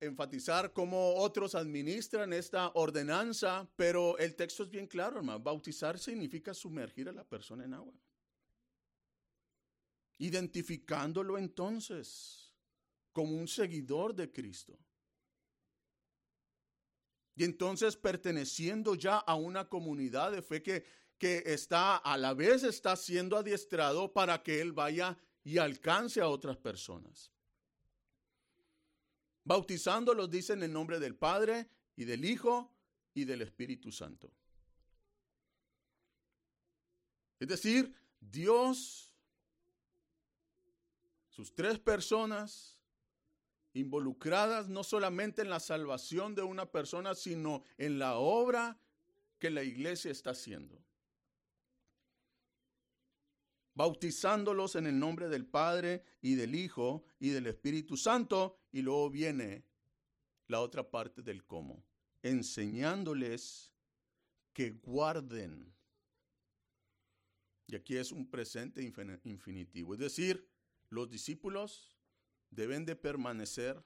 enfatizar 0.00 0.72
cómo 0.72 1.14
otros 1.14 1.54
administran 1.54 2.32
esta 2.32 2.70
ordenanza, 2.74 3.68
pero 3.76 4.18
el 4.18 4.34
texto 4.34 4.64
es 4.64 4.70
bien 4.70 4.86
claro, 4.86 5.18
hermano. 5.18 5.40
Bautizar 5.40 5.98
significa 5.98 6.52
sumergir 6.52 7.08
a 7.08 7.12
la 7.12 7.24
persona 7.24 7.64
en 7.64 7.74
agua. 7.74 7.94
Identificándolo 10.18 11.38
entonces 11.38 12.54
como 13.12 13.36
un 13.36 13.48
seguidor 13.48 14.14
de 14.14 14.30
Cristo. 14.30 14.78
Y 17.34 17.44
entonces 17.44 17.96
perteneciendo 17.96 18.94
ya 18.94 19.18
a 19.18 19.34
una 19.34 19.68
comunidad 19.68 20.32
de 20.32 20.42
fe 20.42 20.62
que, 20.62 20.84
que 21.18 21.42
está 21.46 21.96
a 21.96 22.16
la 22.16 22.32
vez 22.32 22.62
está 22.62 22.96
siendo 22.96 23.36
adiestrado 23.36 24.12
para 24.12 24.42
que 24.42 24.60
él 24.60 24.72
vaya 24.72 25.18
y 25.44 25.58
alcance 25.58 26.20
a 26.20 26.28
otras 26.28 26.56
personas. 26.56 27.30
Bautizándolos, 29.46 30.30
dice 30.30 30.52
en 30.52 30.62
el 30.64 30.72
nombre 30.72 30.98
del 30.98 31.14
Padre 31.14 31.70
y 31.96 32.04
del 32.04 32.26
Hijo 32.26 32.74
y 33.14 33.24
del 33.24 33.40
Espíritu 33.40 33.90
Santo. 33.90 34.30
Es 37.38 37.48
decir, 37.48 37.94
Dios 38.20 39.06
sus 41.30 41.54
tres 41.54 41.78
personas 41.78 42.78
involucradas 43.74 44.68
no 44.68 44.82
solamente 44.82 45.42
en 45.42 45.50
la 45.50 45.60
salvación 45.60 46.34
de 46.34 46.42
una 46.42 46.64
persona, 46.64 47.14
sino 47.14 47.62
en 47.76 47.98
la 47.98 48.16
obra 48.16 48.80
que 49.38 49.50
la 49.50 49.62
iglesia 49.62 50.10
está 50.10 50.30
haciendo. 50.30 50.82
Bautizándolos 53.74 54.76
en 54.76 54.86
el 54.86 54.98
nombre 54.98 55.28
del 55.28 55.44
Padre 55.44 56.02
y 56.22 56.36
del 56.36 56.54
Hijo 56.54 57.04
y 57.20 57.28
del 57.28 57.46
Espíritu 57.46 57.98
Santo. 57.98 58.56
Y 58.76 58.82
luego 58.82 59.08
viene 59.08 59.64
la 60.48 60.60
otra 60.60 60.86
parte 60.90 61.22
del 61.22 61.46
cómo. 61.46 61.82
Enseñándoles 62.22 63.72
que 64.52 64.72
guarden. 64.72 65.74
Y 67.68 67.74
aquí 67.74 67.96
es 67.96 68.12
un 68.12 68.28
presente 68.28 68.82
infinitivo. 69.24 69.94
Es 69.94 70.00
decir, 70.00 70.46
los 70.90 71.08
discípulos 71.08 71.96
deben 72.50 72.84
de 72.84 72.96
permanecer 72.96 73.82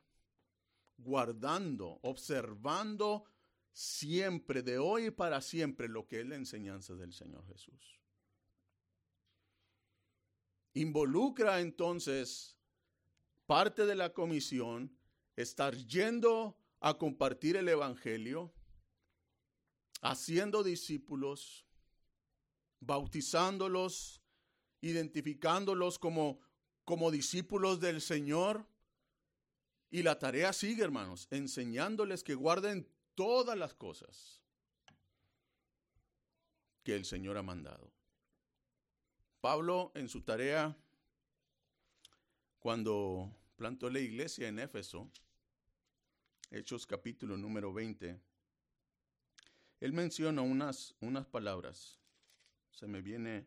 guardando, 0.98 2.00
observando 2.02 3.26
siempre, 3.70 4.60
de 4.60 4.78
hoy 4.78 5.06
y 5.06 5.10
para 5.12 5.40
siempre, 5.40 5.86
lo 5.88 6.08
que 6.08 6.22
es 6.22 6.26
la 6.26 6.34
enseñanza 6.34 6.96
del 6.96 7.12
Señor 7.12 7.46
Jesús. 7.46 8.00
Involucra 10.74 11.60
entonces 11.60 12.59
parte 13.50 13.84
de 13.84 13.96
la 13.96 14.12
comisión 14.12 14.96
estar 15.34 15.74
yendo 15.74 16.56
a 16.78 16.96
compartir 16.96 17.56
el 17.56 17.68
Evangelio, 17.68 18.54
haciendo 20.02 20.62
discípulos, 20.62 21.66
bautizándolos, 22.78 24.22
identificándolos 24.80 25.98
como 25.98 26.38
como 26.84 27.10
discípulos 27.10 27.80
del 27.80 28.00
Señor. 28.00 28.68
Y 29.90 30.04
la 30.04 30.20
tarea 30.20 30.52
sigue, 30.52 30.84
hermanos, 30.84 31.26
enseñándoles 31.32 32.22
que 32.22 32.36
guarden 32.36 32.88
todas 33.16 33.58
las 33.58 33.74
cosas 33.74 34.40
que 36.84 36.94
el 36.94 37.04
Señor 37.04 37.36
ha 37.36 37.42
mandado. 37.42 37.90
Pablo 39.40 39.90
en 39.96 40.08
su 40.08 40.22
tarea, 40.22 40.76
cuando 42.60 43.34
plantó 43.56 43.88
la 43.88 44.00
iglesia 44.00 44.46
en 44.46 44.58
Éfeso, 44.58 45.10
Hechos 46.50 46.86
capítulo 46.86 47.36
número 47.38 47.72
20, 47.72 48.20
él 49.80 49.92
menciona 49.94 50.42
unas, 50.42 50.94
unas 51.00 51.26
palabras. 51.26 51.98
Se 52.70 52.86
me 52.86 53.00
viene 53.00 53.46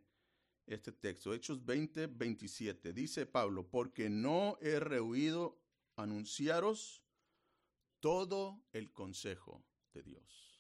este 0.66 0.92
texto, 0.92 1.34
Hechos 1.34 1.64
20, 1.64 2.08
27. 2.08 2.92
Dice 2.92 3.28
Pablo, 3.28 3.68
porque 3.70 4.10
no 4.10 4.58
he 4.62 4.80
rehuido 4.80 5.60
anunciaros 5.96 7.04
todo 8.00 8.64
el 8.72 8.92
consejo 8.92 9.64
de 9.94 10.02
Dios. 10.02 10.60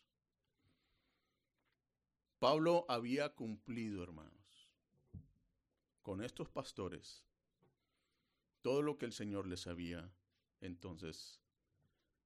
Pablo 2.37 2.85
había 2.87 3.33
cumplido, 3.33 4.03
hermanos, 4.03 4.69
con 6.03 6.21
estos 6.21 6.49
pastores 6.49 7.23
todo 8.63 8.81
lo 8.81 8.97
que 8.97 9.05
el 9.05 9.13
Señor 9.13 9.45
les 9.45 9.67
había 9.67 10.09
entonces 10.61 11.39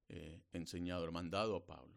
eh, 0.07 0.41
enseñado, 0.53 1.11
mandado 1.11 1.55
a 1.55 1.65
Pablo. 1.65 1.93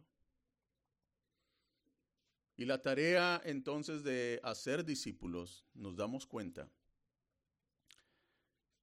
Y 2.57 2.65
la 2.65 2.83
tarea 2.83 3.41
entonces 3.45 4.03
de 4.03 4.41
hacer 4.43 4.85
discípulos, 4.85 5.65
nos 5.75 5.95
damos 5.95 6.27
cuenta 6.27 6.71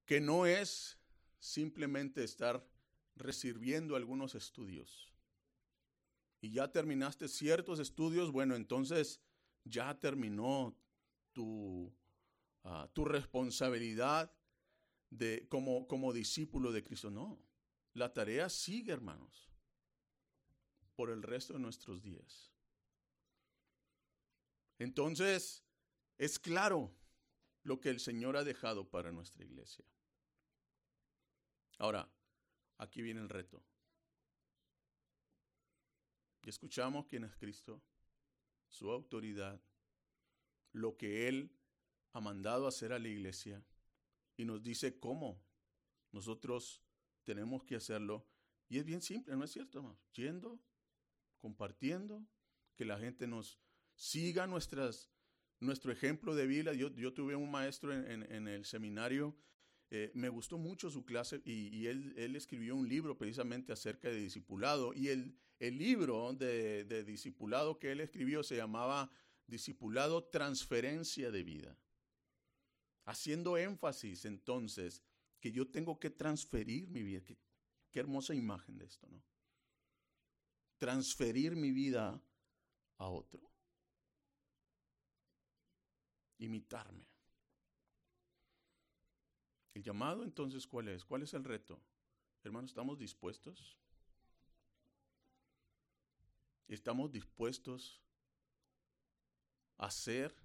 que 0.05 0.22
no 0.22 0.45
es 0.45 0.97
simplemente 1.39 2.24
estar 2.24 2.66
recibiendo 3.16 3.95
algunos 3.95 4.36
estudios. 4.36 5.12
Y 6.39 6.51
ya 6.51 6.72
terminaste 6.72 7.28
ciertos 7.28 7.80
estudios, 7.80 8.32
bueno, 8.32 8.55
entonces 8.55 9.22
ya 9.64 9.99
terminó 9.99 10.76
tu, 11.34 11.91
ah, 12.64 12.88
tu 12.93 13.05
responsabilidad 13.05 14.32
de, 15.10 15.47
como, 15.49 15.88
como 15.88 16.14
discípulo 16.14 16.72
de 16.72 16.84
Cristo. 16.84 17.10
No, 17.10 17.39
la 17.93 18.14
tarea 18.14 18.49
sigue, 18.49 18.91
hermanos, 18.91 19.49
por 20.95 21.10
el 21.10 21.24
resto 21.24 21.53
de 21.53 21.60
nuestros 21.60 22.01
días. 22.01 22.51
Entonces, 24.80 25.64
es 26.18 26.39
claro 26.39 26.93
lo 27.64 27.80
que 27.80 27.89
el 27.89 27.99
Señor 27.99 28.38
ha 28.38 28.43
dejado 28.43 28.89
para 28.89 29.12
nuestra 29.12 29.43
iglesia. 29.43 29.86
Ahora, 31.78 32.10
aquí 32.78 33.01
viene 33.01 33.22
el 33.22 33.30
reto. 33.30 33.64
Y 36.43 36.49
escuchamos 36.49 37.05
quién 37.08 37.26
es 37.26 37.36
Cristo, 37.36 37.82
su 38.70 38.89
autoridad, 38.89 39.62
lo 40.72 40.95
que 40.95 41.28
Él 41.28 41.51
ha 42.14 42.22
mandado 42.22 42.68
hacer 42.68 42.93
a 42.93 42.99
la 42.99 43.08
iglesia 43.08 43.62
y 44.38 44.46
nos 44.46 44.64
dice 44.64 45.00
cómo 45.00 45.44
nosotros 46.12 46.82
tenemos 47.24 47.64
que 47.64 47.76
hacerlo. 47.76 48.26
Y 48.70 48.78
es 48.78 48.86
bien 48.86 49.02
simple, 49.02 49.36
¿no 49.36 49.44
es 49.44 49.52
cierto? 49.52 49.80
Hermano? 49.80 50.00
Yendo, 50.14 50.62
compartiendo, 51.40 52.26
que 52.76 52.86
la 52.86 53.00
gente 53.00 53.28
nos 53.28 53.60
siga 53.96 54.46
nuestras, 54.46 55.10
nuestro 55.60 55.92
ejemplo 55.92 56.36
de 56.36 56.48
vida. 56.48 56.74
Yo, 56.74 56.94
yo 56.96 57.14
tuve 57.14 57.36
un 57.36 57.50
maestro 57.50 57.94
en, 57.94 58.48
el 58.48 58.66
seminario, 58.66 59.36
eh, 59.90 60.12
me 60.14 60.30
gustó 60.30 60.58
mucho 60.58 60.90
su 60.90 61.06
clase 61.06 61.42
y, 61.44 61.88
él, 61.88 62.14
él, 62.18 62.36
escribió 62.36 62.76
un 62.76 62.88
libro 62.88 63.18
precisamente 63.18 63.72
acerca 63.74 64.10
de 64.10 64.18
discipulado 64.18 64.94
y 64.94 65.08
el, 65.08 65.38
el 65.60 65.78
libro 65.78 66.34
de, 66.34 66.84
de 66.84 67.04
discipulado 67.04 67.80
que 67.80 67.94
él 67.94 68.02
escribió 68.02 68.44
se 68.44 68.58
llamaba 68.58 69.10
Discipulado 69.48 70.26
Transferencia 70.26 71.32
de 71.32 71.44
Vida. 71.44 71.78
Haciendo 73.08 73.58
énfasis 73.58 74.26
entonces 74.26 75.01
que 75.39 75.51
yo 75.51 75.68
tengo 75.68 75.99
que 75.99 76.12
transferir 76.12 76.88
mi 76.88 77.01
vida. 77.01 77.22
Qué, 77.24 77.99
hermosa 77.99 78.36
imagen 78.36 78.78
de 78.78 78.86
esto, 78.86 79.08
¿no? 79.10 79.24
Transferir 80.78 81.55
mi 81.55 81.72
vida 81.72 82.22
a 82.97 83.08
otro 83.08 83.49
imitarme. 86.39 87.05
El 89.74 89.84
llamado 89.84 90.24
entonces, 90.24 90.66
¿cuál 90.66 90.88
es? 90.89 91.05
¿Cuál 91.05 91.24
es 91.24 91.34
el 91.34 91.43
reto? 91.43 91.80
Hermanos, 92.43 92.72
¿estamos 92.72 92.97
dispuestos? 92.97 93.78
¿Estamos 96.68 97.12
dispuestos 97.12 98.01
a 99.78 99.91
ser, 99.91 100.36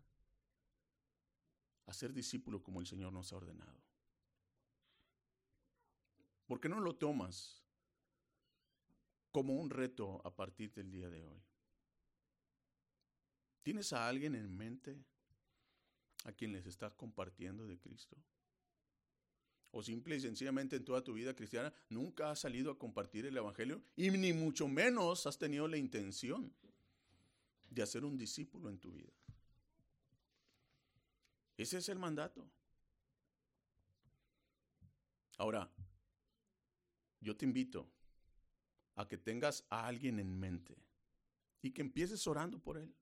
a 1.86 1.92
ser 1.92 2.12
discípulos 2.12 2.62
como 2.62 2.80
el 2.80 2.86
Señor 2.86 3.12
nos 3.12 3.32
ha 3.32 3.36
ordenado? 3.36 3.80
¿Por 6.46 6.60
qué 6.60 6.68
no 6.68 6.80
lo 6.80 6.96
tomas 6.96 7.62
como 9.30 9.54
un 9.54 9.70
reto 9.70 10.20
a 10.26 10.34
partir 10.34 10.72
del 10.72 10.90
día 10.90 11.08
de 11.08 11.24
hoy? 11.24 11.42
¿Tienes 13.62 13.92
a 13.92 14.08
alguien 14.08 14.34
en 14.34 14.54
mente 14.56 15.02
a 16.24 16.32
quien 16.32 16.52
les 16.52 16.66
estás 16.66 16.94
compartiendo 16.94 17.66
de 17.66 17.78
Cristo? 17.78 18.16
O 19.70 19.82
simple 19.82 20.16
y 20.16 20.20
sencillamente 20.20 20.76
en 20.76 20.84
toda 20.84 21.02
tu 21.02 21.14
vida 21.14 21.34
cristiana 21.34 21.72
nunca 21.88 22.30
has 22.30 22.40
salido 22.40 22.70
a 22.70 22.78
compartir 22.78 23.24
el 23.24 23.36
Evangelio 23.36 23.82
y 23.96 24.10
ni 24.10 24.32
mucho 24.32 24.68
menos 24.68 25.26
has 25.26 25.38
tenido 25.38 25.66
la 25.66 25.78
intención 25.78 26.52
de 27.70 27.82
hacer 27.82 28.04
un 28.04 28.18
discípulo 28.18 28.68
en 28.68 28.78
tu 28.78 28.92
vida. 28.92 29.12
Ese 31.56 31.78
es 31.78 31.88
el 31.88 31.98
mandato. 31.98 32.48
Ahora, 35.38 35.70
yo 37.20 37.36
te 37.36 37.44
invito 37.44 37.90
a 38.94 39.06
que 39.06 39.18
tengas 39.18 39.64
a 39.70 39.86
alguien 39.86 40.18
en 40.18 40.38
mente 40.38 40.76
y 41.62 41.70
que 41.70 41.82
empieces 41.82 42.26
orando 42.26 42.58
por 42.58 42.78
él 42.78 42.94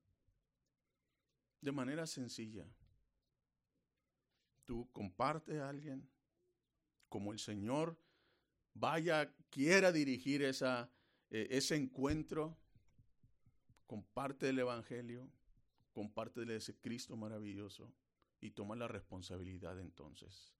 de 1.61 1.71
manera 1.71 2.07
sencilla. 2.07 2.65
Tú 4.65 4.89
comparte 4.91 5.59
a 5.59 5.69
alguien, 5.69 6.09
como 7.09 7.31
el 7.31 7.39
Señor 7.39 7.97
vaya, 8.73 9.33
quiera 9.49 9.91
dirigir 9.91 10.43
esa, 10.43 10.89
eh, 11.29 11.47
ese 11.51 11.75
encuentro, 11.75 12.57
comparte 13.85 14.49
el 14.49 14.59
Evangelio, 14.59 15.29
comparte 15.93 16.55
ese 16.55 16.79
Cristo 16.79 17.17
maravilloso 17.17 17.93
y 18.41 18.51
toma 18.51 18.75
la 18.75 18.87
responsabilidad 18.87 19.79
entonces 19.79 20.53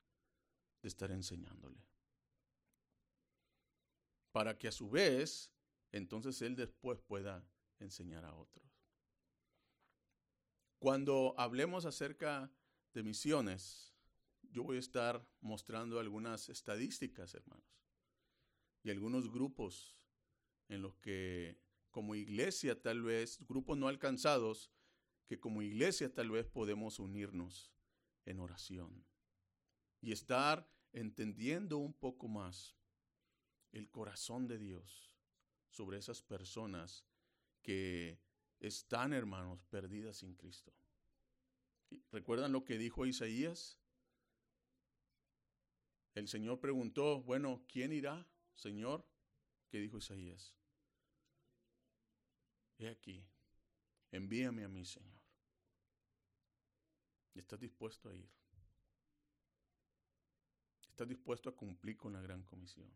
de 0.82 0.88
estar 0.88 1.12
enseñándole. 1.12 1.84
Para 4.32 4.58
que 4.58 4.68
a 4.68 4.72
su 4.72 4.90
vez, 4.90 5.52
entonces 5.92 6.42
Él 6.42 6.56
después 6.56 7.02
pueda 7.02 7.46
enseñar 7.80 8.24
a 8.24 8.34
otros. 8.34 8.66
Cuando 10.80 11.36
hablemos 11.38 11.86
acerca 11.86 12.52
de 12.94 13.04
misiones, 13.04 13.94
yo 14.44 14.64
voy 14.64 14.78
a 14.78 14.80
estar 14.80 15.28
mostrando 15.42 16.00
algunas 16.00 16.50
estadísticas, 16.50 17.34
hermanos, 17.34 17.66
y 18.84 18.90
algunos 18.90 19.30
grupos 19.32 19.98
en 20.70 20.82
los 20.82 20.96
que 20.98 21.60
como 21.92 22.16
iglesia 22.16 22.82
tal 22.82 23.02
vez, 23.04 23.38
grupos 23.48 23.78
no 23.78 23.88
alcanzados, 23.88 24.72
que 25.32 25.40
como 25.40 25.62
iglesia 25.62 26.14
tal 26.14 26.30
vez 26.30 26.46
podemos 26.46 27.00
unirnos 27.00 27.72
en 28.26 28.42
oración 28.42 29.06
y 30.02 30.12
estar 30.12 30.70
entendiendo 30.92 31.78
un 31.78 31.94
poco 31.94 32.28
más 32.28 32.76
el 33.72 33.90
corazón 33.90 34.46
de 34.50 34.58
Dios 34.58 35.10
sobre 35.70 36.00
esas 36.00 36.22
personas 36.22 37.06
que 37.62 38.20
están, 38.60 39.14
hermanos, 39.14 39.64
perdidas 39.70 40.18
sin 40.18 40.36
Cristo. 40.36 40.74
¿Recuerdan 42.12 42.52
lo 42.52 42.66
que 42.66 42.78
dijo 42.78 43.06
Isaías? 43.06 43.80
El 46.14 46.28
Señor 46.28 46.60
preguntó, 46.60 47.22
bueno, 47.22 47.64
¿quién 47.70 47.94
irá, 47.94 48.28
Señor? 48.54 49.08
¿Qué 49.70 49.80
dijo 49.80 49.98
Isaías? 49.98 50.58
He 52.80 52.90
aquí, 52.90 53.26
envíame 54.12 54.66
a 54.66 54.68
mí, 54.68 54.84
Señor. 54.84 55.21
¿Estás 57.36 57.60
dispuesto 57.60 58.10
a 58.10 58.16
ir? 58.16 58.30
¿Estás 60.90 61.08
dispuesto 61.08 61.50
a 61.50 61.56
cumplir 61.56 61.98
con 61.98 62.14
la 62.14 62.22
gran 62.22 62.44
comisión? 62.44 62.92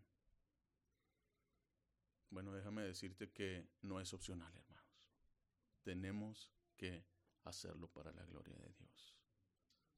Bueno, 2.30 2.52
déjame 2.52 2.84
decirte 2.84 3.32
que 3.32 3.68
no 3.82 4.00
es 4.00 4.14
opcional, 4.14 4.56
hermanos. 4.56 4.86
Tenemos 5.84 6.52
que 6.76 7.06
hacerlo 7.44 7.88
para 7.88 8.12
la 8.12 8.26
gloria 8.26 8.58
de 8.58 8.74
Dios. 8.74 9.16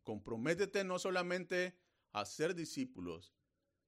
Comprométete 0.03 0.83
no 0.83 0.99
solamente 0.99 1.77
a 2.13 2.25
ser 2.25 2.53
discípulos, 2.53 3.33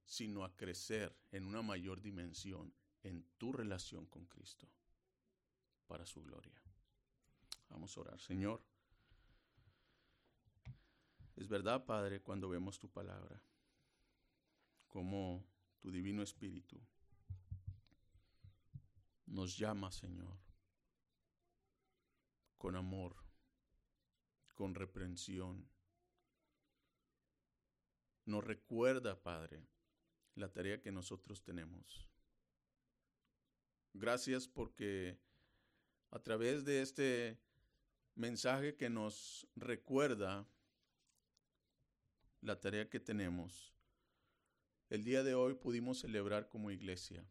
sino 0.04 0.44
a 0.44 0.56
crecer 0.56 1.16
en 1.32 1.46
una 1.46 1.62
mayor 1.62 2.02
dimensión 2.02 2.74
en 3.04 3.24
tu 3.38 3.54
relación 3.54 4.06
con 4.08 4.26
Cristo 4.26 4.68
para 5.88 6.06
su 6.06 6.22
gloria. 6.24 6.60
Vamos 7.70 7.96
a 7.96 8.02
orar, 8.02 8.20
Señor. 8.20 8.64
Es 11.40 11.48
verdad, 11.48 11.86
Padre, 11.86 12.22
cuando 12.22 12.50
vemos 12.50 12.78
tu 12.80 12.92
palabra, 12.92 13.42
como 14.90 15.48
tu 15.80 15.90
divino 15.90 16.22
espíritu 16.22 16.78
nos 19.26 19.58
llama, 19.58 19.90
Señor, 19.90 20.38
con 22.58 22.76
amor, 22.76 23.16
con 24.54 24.76
reprensión. 24.76 25.66
Nos 28.26 28.44
recuerda, 28.44 29.24
Padre, 29.24 29.66
la 30.36 30.52
tarea 30.52 30.82
que 30.82 30.92
nosotros 30.92 31.42
tenemos. 31.42 32.06
Gracias 33.94 34.46
porque 34.46 35.18
a 36.12 36.20
través 36.20 36.66
de 36.66 36.82
este 36.82 37.40
mensaje 38.16 38.76
que 38.76 38.90
nos 38.90 39.48
recuerda 39.56 40.46
la 42.42 42.60
tarea 42.60 42.90
que 42.90 43.00
tenemos, 43.00 43.74
el 44.90 45.04
día 45.04 45.24
de 45.24 45.36
hoy 45.36 45.56
pudimos 45.56 46.00
celebrar 46.00 46.50
como 46.50 46.72
iglesia 46.72 47.26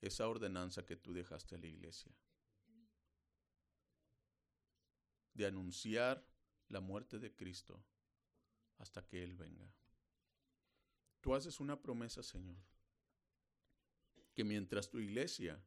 esa 0.00 0.28
ordenanza 0.28 0.86
que 0.86 0.96
tú 0.96 1.12
dejaste 1.12 1.54
a 1.54 1.58
la 1.58 1.66
iglesia 1.66 2.12
de 5.34 5.46
anunciar 5.46 6.26
la 6.68 6.80
muerte 6.80 7.18
de 7.20 7.34
Cristo 7.34 7.80
hasta 8.78 9.06
que 9.06 9.22
Él 9.22 9.36
venga. 9.36 9.72
Tú 11.20 11.34
haces 11.34 11.60
una 11.60 11.80
promesa, 11.80 12.22
Señor, 12.22 12.56
que 14.34 14.44
mientras 14.44 14.88
tu 14.88 14.98
iglesia 14.98 15.62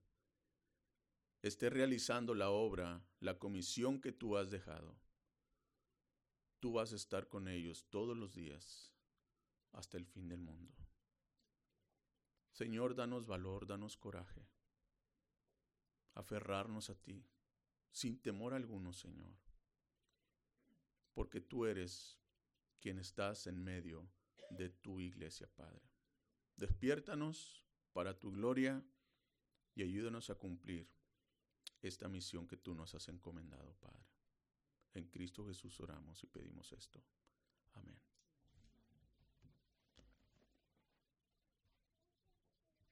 esté 1.42 1.70
realizando 1.70 2.36
la 2.36 2.50
obra, 2.50 3.02
la 3.20 3.40
comisión 3.40 4.02
que 4.02 4.12
tú 4.12 4.38
has 4.38 4.50
dejado, 4.52 4.96
tú 6.62 6.74
vas 6.74 6.94
a 6.94 6.96
estar 6.96 7.28
con 7.28 7.48
ellos 7.48 7.86
todos 7.90 8.16
los 8.16 8.34
días 8.34 8.94
hasta 9.74 9.98
el 9.98 10.06
fin 10.06 10.30
del 10.30 10.40
mundo. 10.40 10.74
Señor, 12.52 12.96
danos 12.96 13.26
valor, 13.26 13.66
danos 13.66 13.98
coraje, 13.98 14.48
aferrarnos 16.14 16.90
a 16.90 16.96
ti, 16.96 17.26
sin 17.92 18.22
temor 18.22 18.54
alguno, 18.54 18.94
Señor, 18.94 19.36
porque 21.14 21.42
tú 21.42 21.66
eres 21.66 22.20
quien 22.80 23.00
estás 23.00 23.48
en 23.48 23.64
medio 23.64 24.08
de 24.52 24.70
tu 24.70 25.00
iglesia, 25.00 25.48
Padre. 25.56 25.90
Despiértanos 26.56 27.66
para 27.92 28.20
tu 28.20 28.32
gloria 28.32 28.86
y 29.74 29.82
ayúdanos 29.82 30.30
a 30.30 30.36
cumplir 30.36 30.88
esta 31.82 32.08
misión 32.08 32.48
que 32.48 32.58
tú 32.58 32.76
nos 32.76 32.94
has 32.94 33.08
encomendado, 33.08 33.74
Padre. 33.80 34.11
En 34.94 35.08
Cristo 35.08 35.46
Jesús 35.46 35.80
oramos 35.80 36.24
y 36.24 36.28
pedimos 36.28 36.72
esto. 36.74 37.02
Amén. 37.74 38.11